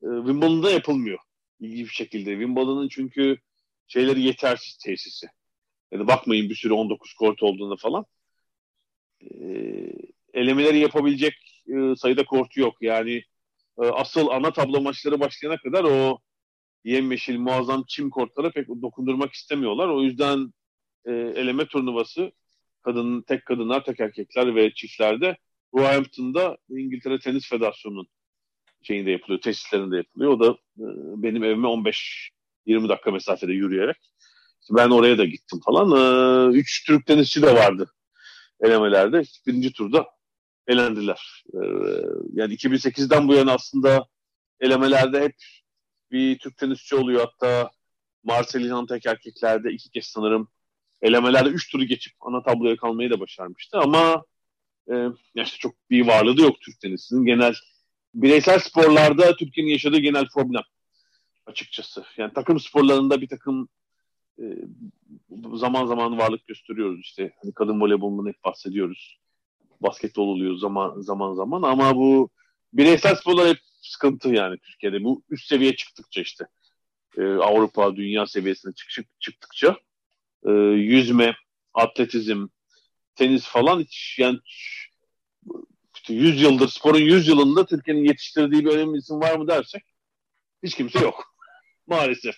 e, 0.03 0.07
Wimbledon'da 0.25 0.71
yapılmıyor 0.71 1.19
ilginç 1.61 1.87
bir 1.87 1.93
şekilde. 1.93 2.31
Wimbledon'ın 2.31 2.87
çünkü 2.87 3.37
şeyleri 3.87 4.21
yetersiz 4.21 4.77
tesisi. 4.77 5.27
Yani 5.91 6.07
bakmayın 6.07 6.49
bir 6.49 6.55
sürü 6.55 6.73
19 6.73 7.13
kort 7.13 7.43
olduğunda 7.43 7.75
falan. 7.75 8.05
E, 9.21 9.35
elemeleri 10.33 10.79
yapabilecek 10.79 11.63
e, 11.67 11.95
sayıda 11.95 12.25
kortu 12.25 12.59
yok. 12.59 12.73
Yani 12.81 13.23
e, 13.81 13.85
asıl 13.85 14.27
ana 14.27 14.53
tablo 14.53 14.81
maçları 14.81 15.19
başlayana 15.19 15.57
kadar 15.57 15.83
o 15.83 16.19
yemyeşil 16.83 17.37
muazzam 17.37 17.83
çim 17.87 18.09
kortlara 18.09 18.51
pek 18.51 18.67
dokundurmak 18.67 19.33
istemiyorlar. 19.33 19.87
O 19.87 20.01
yüzden 20.01 20.53
e, 21.05 21.11
eleme 21.11 21.65
turnuvası 21.67 22.31
kadın 22.81 23.21
tek 23.21 23.45
kadınlar, 23.45 23.85
tek 23.85 23.99
erkekler 23.99 24.55
ve 24.55 24.73
çiftlerde 24.73 25.37
Roehampton'da 25.73 26.57
İngiltere 26.69 27.19
Tenis 27.19 27.49
Federasyonu'nun 27.49 28.07
şeyinde 28.83 29.11
yapılıyor, 29.11 29.41
tesislerinde 29.41 29.97
yapılıyor. 29.97 30.31
O 30.31 30.39
da 30.39 30.51
e, 30.51 30.85
benim 31.23 31.43
evime 31.43 31.67
15 31.67 32.31
20 32.65 32.89
dakika 32.89 33.11
mesafede 33.11 33.53
yürüyerek. 33.53 33.97
İşte 34.61 34.75
ben 34.75 34.89
oraya 34.89 35.17
da 35.17 35.25
gittim 35.25 35.59
falan. 35.65 35.91
E, 35.91 36.57
üç 36.57 36.85
Türk 36.85 37.05
tenisçi 37.05 37.41
de 37.41 37.55
vardı 37.55 37.91
elemelerde. 38.61 39.23
Birinci 39.47 39.73
turda 39.73 40.07
elendiler. 40.67 41.43
E, 41.53 41.59
yani 42.33 42.53
2008'den 42.53 43.27
bu 43.27 43.33
yana 43.33 43.53
aslında 43.53 44.05
elemelerde 44.59 45.21
hep 45.21 45.35
bir 46.11 46.39
Türk 46.39 46.57
tenisçi 46.57 46.95
oluyor. 46.95 47.27
Hatta 47.27 47.71
Marcel 48.23 48.85
tek 48.87 49.05
erkeklerde 49.05 49.71
iki 49.71 49.89
kez 49.89 50.05
sanırım 50.05 50.47
elemelerde 51.01 51.49
3 51.49 51.71
turu 51.71 51.83
geçip 51.83 52.13
ana 52.21 52.43
tabloya 52.43 52.77
kalmayı 52.77 53.09
da 53.09 53.19
başarmıştı 53.19 53.77
ama 53.77 54.23
e, 54.91 55.07
işte 55.35 55.57
çok 55.57 55.75
bir 55.89 56.07
varlığı 56.07 56.37
da 56.37 56.41
yok 56.41 56.61
Türk 56.61 56.79
tenisinin. 56.79 57.25
Genel 57.25 57.53
bireysel 58.13 58.59
sporlarda 58.59 59.35
Türkiye'nin 59.35 59.71
yaşadığı 59.71 59.99
genel 59.99 60.27
problem 60.33 60.63
açıkçası. 61.45 62.05
Yani 62.17 62.33
takım 62.33 62.59
sporlarında 62.59 63.21
bir 63.21 63.27
takım 63.27 63.69
e, 64.39 64.43
zaman 65.53 65.85
zaman 65.85 66.17
varlık 66.17 66.47
gösteriyoruz 66.47 66.99
işte. 66.99 67.33
Hani 67.41 67.53
kadın 67.53 67.81
voleybolundan 67.81 68.29
hep 68.29 68.43
bahsediyoruz. 68.43 69.17
Basketbol 69.81 70.27
oluyor 70.27 70.55
zaman 70.55 71.01
zaman 71.01 71.33
zaman 71.33 71.61
ama 71.61 71.95
bu 71.95 72.29
bireysel 72.73 73.15
sporlar 73.15 73.47
hep 73.47 73.59
sıkıntı 73.81 74.29
yani 74.29 74.57
Türkiye'de. 74.57 75.03
Bu 75.03 75.23
üst 75.29 75.47
seviye 75.47 75.75
çıktıkça 75.75 76.21
işte 76.21 76.45
e, 77.17 77.23
Avrupa, 77.23 77.95
dünya 77.95 78.27
seviyesine 78.27 78.73
çık, 78.73 79.05
çıktıkça 79.19 79.77
e, 80.45 80.51
yüzme, 80.75 81.35
atletizm, 81.73 82.47
tenis 83.15 83.45
falan 83.45 83.79
hiç 83.79 84.15
yani 84.19 84.39
işte 85.95 86.13
100 86.13 86.41
yıldır 86.41 86.67
sporun 86.67 86.99
100 86.99 87.27
yılında 87.27 87.65
Türkiye'nin 87.65 88.03
yetiştirdiği 88.03 88.65
bir 88.65 88.69
önemli 88.69 88.97
isim 88.97 89.19
var 89.19 89.35
mı 89.35 89.47
dersek 89.47 89.83
hiç 90.63 90.75
kimse 90.75 90.99
yok. 90.99 91.35
Maalesef. 91.87 92.35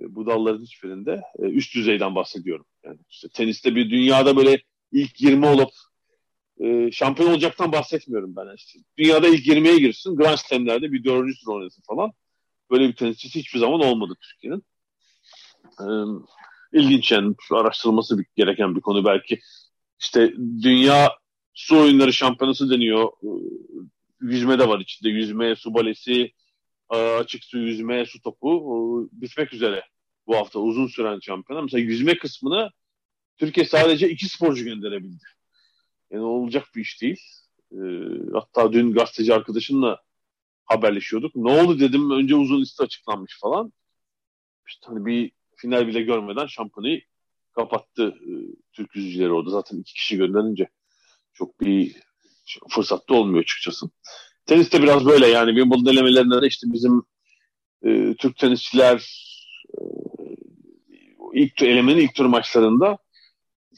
E, 0.00 0.14
bu 0.14 0.26
dalların 0.26 0.62
hiçbirinde 0.62 1.22
e, 1.38 1.42
üst 1.42 1.74
düzeyden 1.74 2.14
bahsediyorum. 2.14 2.66
Yani 2.84 2.98
işte 3.10 3.28
teniste 3.28 3.74
bir 3.74 3.90
dünyada 3.90 4.36
böyle 4.36 4.62
ilk 4.92 5.20
20 5.20 5.46
olup 5.46 5.70
e, 6.60 6.92
şampiyon 6.92 7.30
olacaktan 7.30 7.72
bahsetmiyorum 7.72 8.36
ben. 8.36 8.54
İşte 8.56 8.78
dünyada 8.98 9.28
ilk 9.28 9.46
20'ye 9.46 9.78
girsin, 9.78 10.16
Grand 10.16 10.38
Slam'lerde 10.38 10.92
bir 10.92 11.04
dördüncü 11.04 11.40
tur 11.44 11.52
oynasın 11.52 11.82
falan. 11.82 12.12
Böyle 12.70 12.88
bir 12.88 12.96
tenisçisi 12.96 13.38
hiçbir 13.38 13.58
zaman 13.58 13.80
olmadı 13.80 14.14
Türkiye'nin. 14.20 14.62
E, 15.80 15.86
ilginç 16.72 17.12
yani 17.12 17.34
araştırılması 17.50 18.24
gereken 18.36 18.76
bir 18.76 18.80
konu 18.80 19.04
belki. 19.04 19.40
İşte 20.00 20.34
dünya 20.62 21.12
su 21.54 21.80
oyunları 21.80 22.12
şampiyonası 22.12 22.70
deniyor. 22.70 23.12
Yüzme 24.20 24.58
de 24.58 24.68
var 24.68 24.80
içinde. 24.80 25.08
Yüzme, 25.08 25.56
su 25.56 25.74
balesi, 25.74 26.32
e, 26.92 26.96
açık 26.96 27.44
su 27.44 27.58
yüzme, 27.58 28.06
su 28.06 28.20
topu 28.22 29.08
bitmek 29.12 29.52
üzere 29.52 29.84
bu 30.26 30.36
hafta 30.36 30.58
uzun 30.58 30.86
süren 30.86 31.18
şampiyona. 31.22 31.62
Mesela 31.62 31.80
yüzme 31.80 32.18
kısmını 32.18 32.70
Türkiye 33.38 33.66
sadece 33.66 34.10
iki 34.10 34.28
sporcu 34.28 34.64
gönderebildi. 34.64 35.24
Yani 36.10 36.22
olacak 36.22 36.66
bir 36.76 36.80
iş 36.80 37.02
değil. 37.02 37.20
Hatta 38.32 38.72
dün 38.72 38.92
gazeteci 38.92 39.34
arkadaşımla 39.34 40.02
haberleşiyorduk. 40.64 41.36
Ne 41.36 41.62
oldu 41.62 41.80
dedim. 41.80 42.10
Önce 42.10 42.34
uzun 42.34 42.60
liste 42.60 42.84
açıklanmış 42.84 43.38
falan. 43.40 43.72
İşte 44.68 44.86
hani 44.86 45.06
bir 45.06 45.32
final 45.60 45.86
bile 45.86 46.02
görmeden 46.02 46.46
şampiyonayı 46.46 47.02
kapattı 47.52 48.08
e, 48.08 48.30
Türk 48.72 48.96
yüzücüleri 48.96 49.32
orada. 49.32 49.50
Zaten 49.50 49.78
iki 49.78 49.94
kişi 49.94 50.16
gönderince 50.16 50.68
çok 51.32 51.60
bir 51.60 51.96
fırsat 52.70 53.08
da 53.08 53.14
olmuyor 53.14 53.42
açıkçası. 53.42 53.90
Tenis 54.46 54.72
de 54.72 54.82
biraz 54.82 55.06
böyle 55.06 55.26
yani 55.26 55.50
Wimbledon 55.50 55.92
elemelerinde 55.92 56.42
de 56.42 56.46
işte 56.46 56.66
bizim 56.70 57.02
e, 57.84 58.14
Türk 58.18 58.36
tenisçiler 58.36 58.96
e, 59.74 59.80
ilk 61.34 61.62
elemenin 61.62 62.00
ilk 62.00 62.14
tur 62.14 62.26
maçlarında 62.26 62.98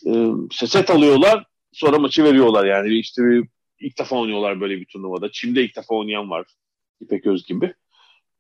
e, 0.07 0.27
set 0.51 0.91
alıyorlar 0.91 1.47
sonra 1.73 1.99
maçı 1.99 2.25
veriyorlar 2.25 2.65
yani 2.65 2.99
işte 2.99 3.23
bir, 3.23 3.49
ilk 3.81 3.99
defa 3.99 4.17
oynuyorlar 4.17 4.61
böyle 4.61 4.81
bir 4.81 4.87
turnuvada. 4.87 5.33
Çim'de 5.33 5.65
ilk 5.65 5.77
defa 5.77 5.95
oynayan 5.95 6.31
var 6.31 6.47
İpek 7.01 7.27
Öz 7.27 7.47
gibi. 7.47 7.75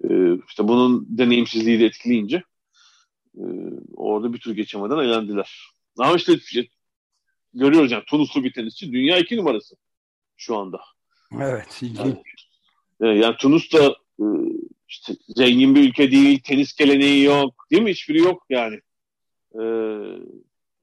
E, 0.04 0.08
işte 0.48 0.68
bunun 0.68 1.06
deneyimsizliği 1.18 1.80
de 1.80 1.84
etkileyince 1.84 2.42
e, 3.36 3.44
orada 3.96 4.32
bir 4.32 4.38
tur 4.38 4.52
geçemeden 4.52 4.98
eğlendiler. 4.98 5.70
Ama 5.98 6.16
işte 6.16 6.32
görüyoruz 7.54 7.92
yani 7.92 8.04
Tunuslu 8.06 8.44
bir 8.44 8.52
tenisçi 8.52 8.92
dünya 8.92 9.18
iki 9.18 9.36
numarası 9.36 9.76
şu 10.36 10.56
anda. 10.56 10.80
Evet. 11.40 11.82
Yani, 11.82 12.22
yani 13.00 13.36
Tunus 13.36 13.72
da 13.72 13.96
e, 14.20 14.24
işte 14.88 15.12
zengin 15.28 15.74
bir 15.74 15.88
ülke 15.88 16.10
değil, 16.10 16.40
tenis 16.44 16.74
geleneği 16.74 17.24
yok. 17.24 17.66
Değil 17.70 17.82
mi? 17.82 17.90
Hiçbiri 17.90 18.18
yok 18.18 18.46
yani. 18.50 18.80
Ee, 19.54 19.60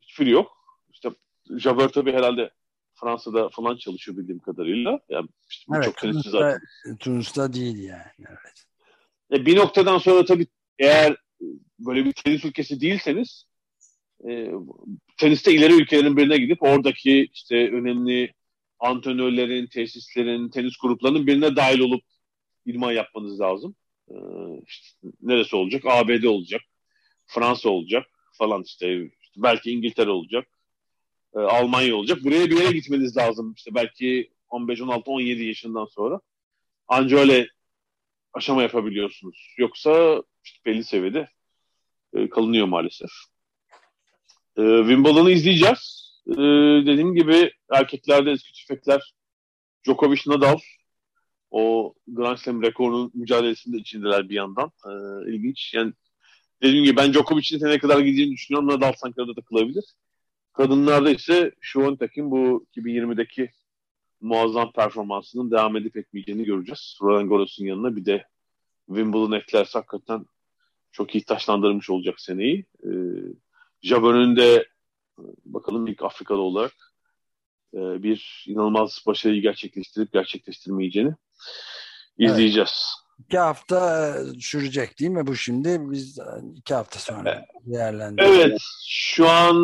hiçbiri 0.02 0.30
yok. 0.30 0.52
İşte 0.94 1.10
Jabeur 1.58 1.90
tabii 1.90 2.12
herhalde 2.12 2.52
Fransa'da 2.94 3.50
falan 3.50 3.78
çalışıyor 3.78 4.18
bildiğim 4.18 4.40
kadarıyla. 4.40 5.00
Yani 5.10 5.28
işte 5.50 5.72
evet, 5.76 5.86
çok 5.86 5.98
tenisçi 5.98 6.30
zaten. 6.30 6.62
Tunus'ta 7.00 7.54
değil 7.54 7.80
yani. 7.80 8.12
Evet. 8.20 8.66
E, 9.32 9.46
bir 9.46 9.58
noktadan 9.58 9.98
sonra 9.98 10.26
tabii 10.26 10.48
eğer 10.80 11.18
böyle 11.80 12.06
bir 12.06 12.12
tenis 12.12 12.46
ülkesi 12.46 12.82
değilseniz 12.82 13.46
e, 14.30 14.52
teniste 15.18 15.54
ileri 15.54 15.74
ülkelerin 15.74 16.18
birine 16.18 16.38
gidip 16.38 16.64
oradaki 16.64 17.30
işte 17.34 17.72
önemli 17.72 18.34
antrenörlerin, 18.80 19.68
tesislerin, 19.68 20.50
tenis 20.50 20.78
gruplarının 20.82 21.28
birine 21.28 21.56
dahil 21.56 21.80
olup 21.80 22.04
idman 22.66 22.92
yapmanız 22.92 23.40
lazım. 23.40 23.76
Ee, 24.12 24.16
işte 24.68 24.98
neresi 25.22 25.56
olacak? 25.56 25.84
ABD 25.86 26.24
olacak. 26.24 26.62
Fransa 27.28 27.70
olacak 27.70 28.06
falan 28.38 28.64
işte. 28.64 29.04
işte 29.22 29.44
belki 29.44 29.72
İngiltere 29.72 30.10
olacak. 30.10 30.48
E, 31.36 31.40
Almanya 31.40 31.96
olacak. 31.96 32.24
Buraya 32.24 32.50
bir 32.50 32.62
yere 32.62 32.72
gitmeniz 32.72 33.18
lazım. 33.18 33.54
İşte 33.58 33.76
belki 33.76 34.32
15, 34.50 34.82
16, 34.82 35.12
17 35.12 35.44
yaşından 35.44 35.86
sonra. 35.86 36.20
Anca 36.88 37.18
öyle 37.18 37.48
aşama 38.34 38.62
yapabiliyorsunuz. 38.62 39.56
Yoksa 39.58 40.24
belli 40.66 40.84
seviyede 40.84 41.30
e, 42.14 42.30
kalınıyor 42.30 42.68
maalesef. 42.68 43.10
E, 44.58 44.62
Wimbledon'u 44.62 45.30
izleyeceğiz. 45.30 46.12
E, 46.28 46.38
dediğim 46.86 47.16
gibi 47.16 47.52
erkeklerde 47.72 48.32
eski 48.32 48.54
tüfekler 48.54 49.14
Djokovic, 49.86 50.22
Nadal 50.28 50.58
o 51.52 51.94
Grand 52.08 52.38
Slam 52.38 52.62
rekorunun 52.62 53.12
mücadelesinde 53.14 53.78
içindeler 53.78 54.30
bir 54.30 54.36
yandan. 54.36 54.72
E, 54.86 54.92
ilginç. 55.32 55.74
Yani 55.74 55.94
dediğim 56.62 56.86
gibi 56.86 56.98
ben 56.98 57.14
Djokovic'in 57.14 57.66
ne 57.66 57.80
kadar 57.80 58.00
gideceğini 58.00 58.32
düşünüyorum. 58.32 58.70
Nadal 58.70 58.94
sanki 58.98 59.22
orada 59.22 59.34
takılabilir. 59.34 59.86
Kadınlarda 60.54 61.12
ise 61.12 61.52
Şuvantek'in 61.62 62.32
bu 62.32 62.66
2020'deki 62.78 63.50
muazzam 64.22 64.72
performansının 64.72 65.52
devam 65.52 65.78
edip 65.78 65.98
etmeyeceğini 65.98 66.44
göreceğiz. 66.44 66.98
Roland 67.02 67.30
Garros'un 67.30 67.66
yanına 67.66 67.96
bir 67.96 68.06
de 68.06 68.26
Wimbledon 68.88 69.32
eklerse 69.32 69.80
hakikaten 69.80 70.26
çok 71.00 71.16
iyi 71.16 71.24
taşlandırmış 71.24 71.90
olacak 71.90 72.20
seneyi. 72.20 72.66
Ee, 72.84 72.90
Jabber'ın 73.82 74.36
de 74.36 74.68
bakalım 75.46 75.88
ilk 75.88 76.04
Afrikalı 76.04 76.42
olarak 76.42 76.74
e, 77.74 78.04
bir 78.04 78.46
inanılmaz 78.48 79.04
başarıyı 79.08 79.42
gerçekleştirip 79.42 80.14
gerçekleştirmeyeceğini 80.14 81.14
izleyeceğiz. 82.18 82.86
Evet. 82.86 83.26
İki 83.26 83.38
hafta 83.38 84.10
e, 84.10 84.40
sürecek 84.40 85.00
değil 85.00 85.12
mi 85.12 85.28
bu 85.28 85.36
şimdi? 85.36 85.78
Biz 85.82 86.20
e, 86.20 86.24
iki 86.56 86.74
hafta 86.74 87.00
sonra 87.00 87.46
değerlendirelim. 87.66 88.34
Evet. 88.34 88.60
Şu 88.88 89.30
an 89.30 89.58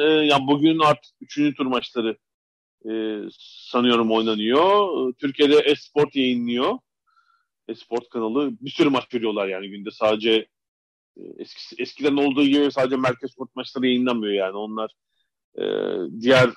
e, 0.00 0.02
ya 0.02 0.38
bugün 0.46 0.78
artık 0.78 1.12
üçüncü 1.20 1.54
tur 1.54 1.66
maçları 1.66 2.16
e, 2.90 2.92
sanıyorum 3.70 4.12
oynanıyor. 4.12 4.88
Türkiye'de 5.14 5.56
Esport 5.56 6.16
yayınlıyor. 6.16 6.78
Esport 7.68 8.08
kanalı. 8.08 8.50
Bir 8.60 8.70
sürü 8.70 8.88
maç 8.88 9.14
veriyorlar 9.14 9.48
yani 9.48 9.70
günde 9.70 9.90
sadece 9.90 10.30
e, 10.32 10.46
eskisi, 11.38 11.76
eskiden 11.78 12.16
olduğu 12.16 12.44
gibi 12.44 12.72
sadece 12.72 12.96
merkez 12.96 13.32
sport 13.32 13.56
maçları 13.56 13.86
yayınlanmıyor 13.86 14.32
yani. 14.32 14.56
Onlar 14.56 14.90
e, 15.58 15.64
diğer 16.20 16.50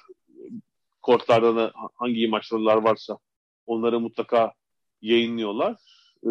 kortlarda 1.01 1.55
da 1.55 1.73
hangi 1.95 2.27
maçlar 2.27 2.77
varsa 2.77 3.17
onları 3.65 3.99
mutlaka 3.99 4.53
yayınlıyorlar. 5.01 5.75
Ee, 6.23 6.29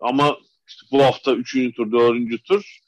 ama 0.00 0.36
işte 0.68 0.86
bu 0.92 1.02
hafta 1.02 1.34
üçüncü 1.34 1.74
tur, 1.74 1.92
dördüncü 1.92 2.42
tur. 2.42 2.78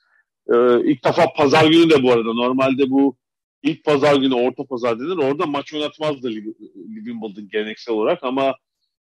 Ee, 0.52 0.90
ilk 0.90 1.04
defa 1.04 1.32
pazar 1.32 1.70
günü 1.70 1.90
de 1.90 2.02
bu 2.02 2.12
arada. 2.12 2.32
Normalde 2.32 2.90
bu 2.90 3.16
ilk 3.62 3.84
pazar 3.84 4.16
günü 4.16 4.34
orta 4.34 4.64
pazar 4.64 5.00
denir. 5.00 5.16
Orada 5.16 5.46
maç 5.46 5.74
oynatmazdı 5.74 6.32
Wimbledon 6.32 7.48
geleneksel 7.48 7.94
olarak 7.94 8.24
ama 8.24 8.54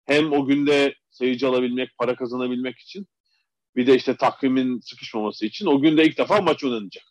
hem 0.05 0.33
o 0.33 0.45
günde 0.45 0.95
seyirci 1.09 1.47
alabilmek, 1.47 1.97
para 1.97 2.15
kazanabilmek 2.15 2.79
için 2.79 3.07
bir 3.75 3.87
de 3.87 3.95
işte 3.95 4.17
takvimin 4.17 4.79
sıkışmaması 4.79 5.45
için 5.45 5.65
o 5.65 5.81
günde 5.81 6.05
ilk 6.05 6.17
defa 6.17 6.41
maç 6.41 6.63
oynanacak. 6.63 7.03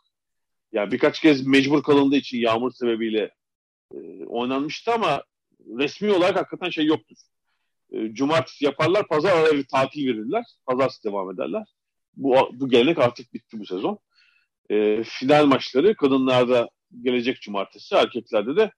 Yani 0.72 0.92
birkaç 0.92 1.20
kez 1.20 1.46
mecbur 1.46 1.82
kalındığı 1.82 2.16
için 2.16 2.38
yağmur 2.38 2.72
sebebiyle 2.72 3.30
e, 3.94 4.24
oynanmıştı 4.26 4.92
ama 4.92 5.22
resmi 5.78 6.12
olarak 6.12 6.36
hakikaten 6.36 6.70
şey 6.70 6.86
yoktur. 6.86 7.16
E, 7.92 8.14
cumartesi 8.14 8.64
yaparlar, 8.64 9.08
pazar 9.08 9.36
araya 9.36 9.54
bir 9.54 9.66
tatil 9.66 10.06
verirler. 10.06 10.44
Pazartesi 10.66 11.04
devam 11.04 11.30
ederler. 11.30 11.66
Bu, 12.16 12.50
bu 12.52 12.68
gelenek 12.68 12.98
artık 12.98 13.34
bitti 13.34 13.58
bu 13.58 13.66
sezon. 13.66 13.98
E, 14.70 15.02
final 15.04 15.46
maçları 15.46 15.96
kadınlarda 15.96 16.68
gelecek 17.02 17.42
cumartesi, 17.42 17.94
erkeklerde 17.94 18.56
de 18.56 18.72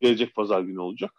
gelecek 0.00 0.34
pazar 0.34 0.60
günü 0.60 0.80
olacak. 0.80 1.12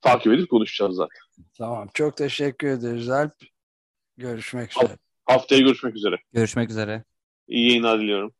Takip 0.00 0.32
edip 0.32 0.50
konuşacağız 0.50 0.96
zaten. 0.96 1.20
Tamam. 1.58 1.88
Çok 1.94 2.16
teşekkür 2.16 2.68
ederiz 2.68 3.08
Alp. 3.08 3.51
Görüşmek 4.22 4.70
üzere. 4.76 4.98
Haftaya 5.24 5.60
görüşmek 5.60 5.96
üzere. 5.96 6.16
Görüşmek 6.32 6.70
üzere. 6.70 7.04
İyi 7.48 7.68
yayınlar 7.68 8.00
diliyorum. 8.00 8.34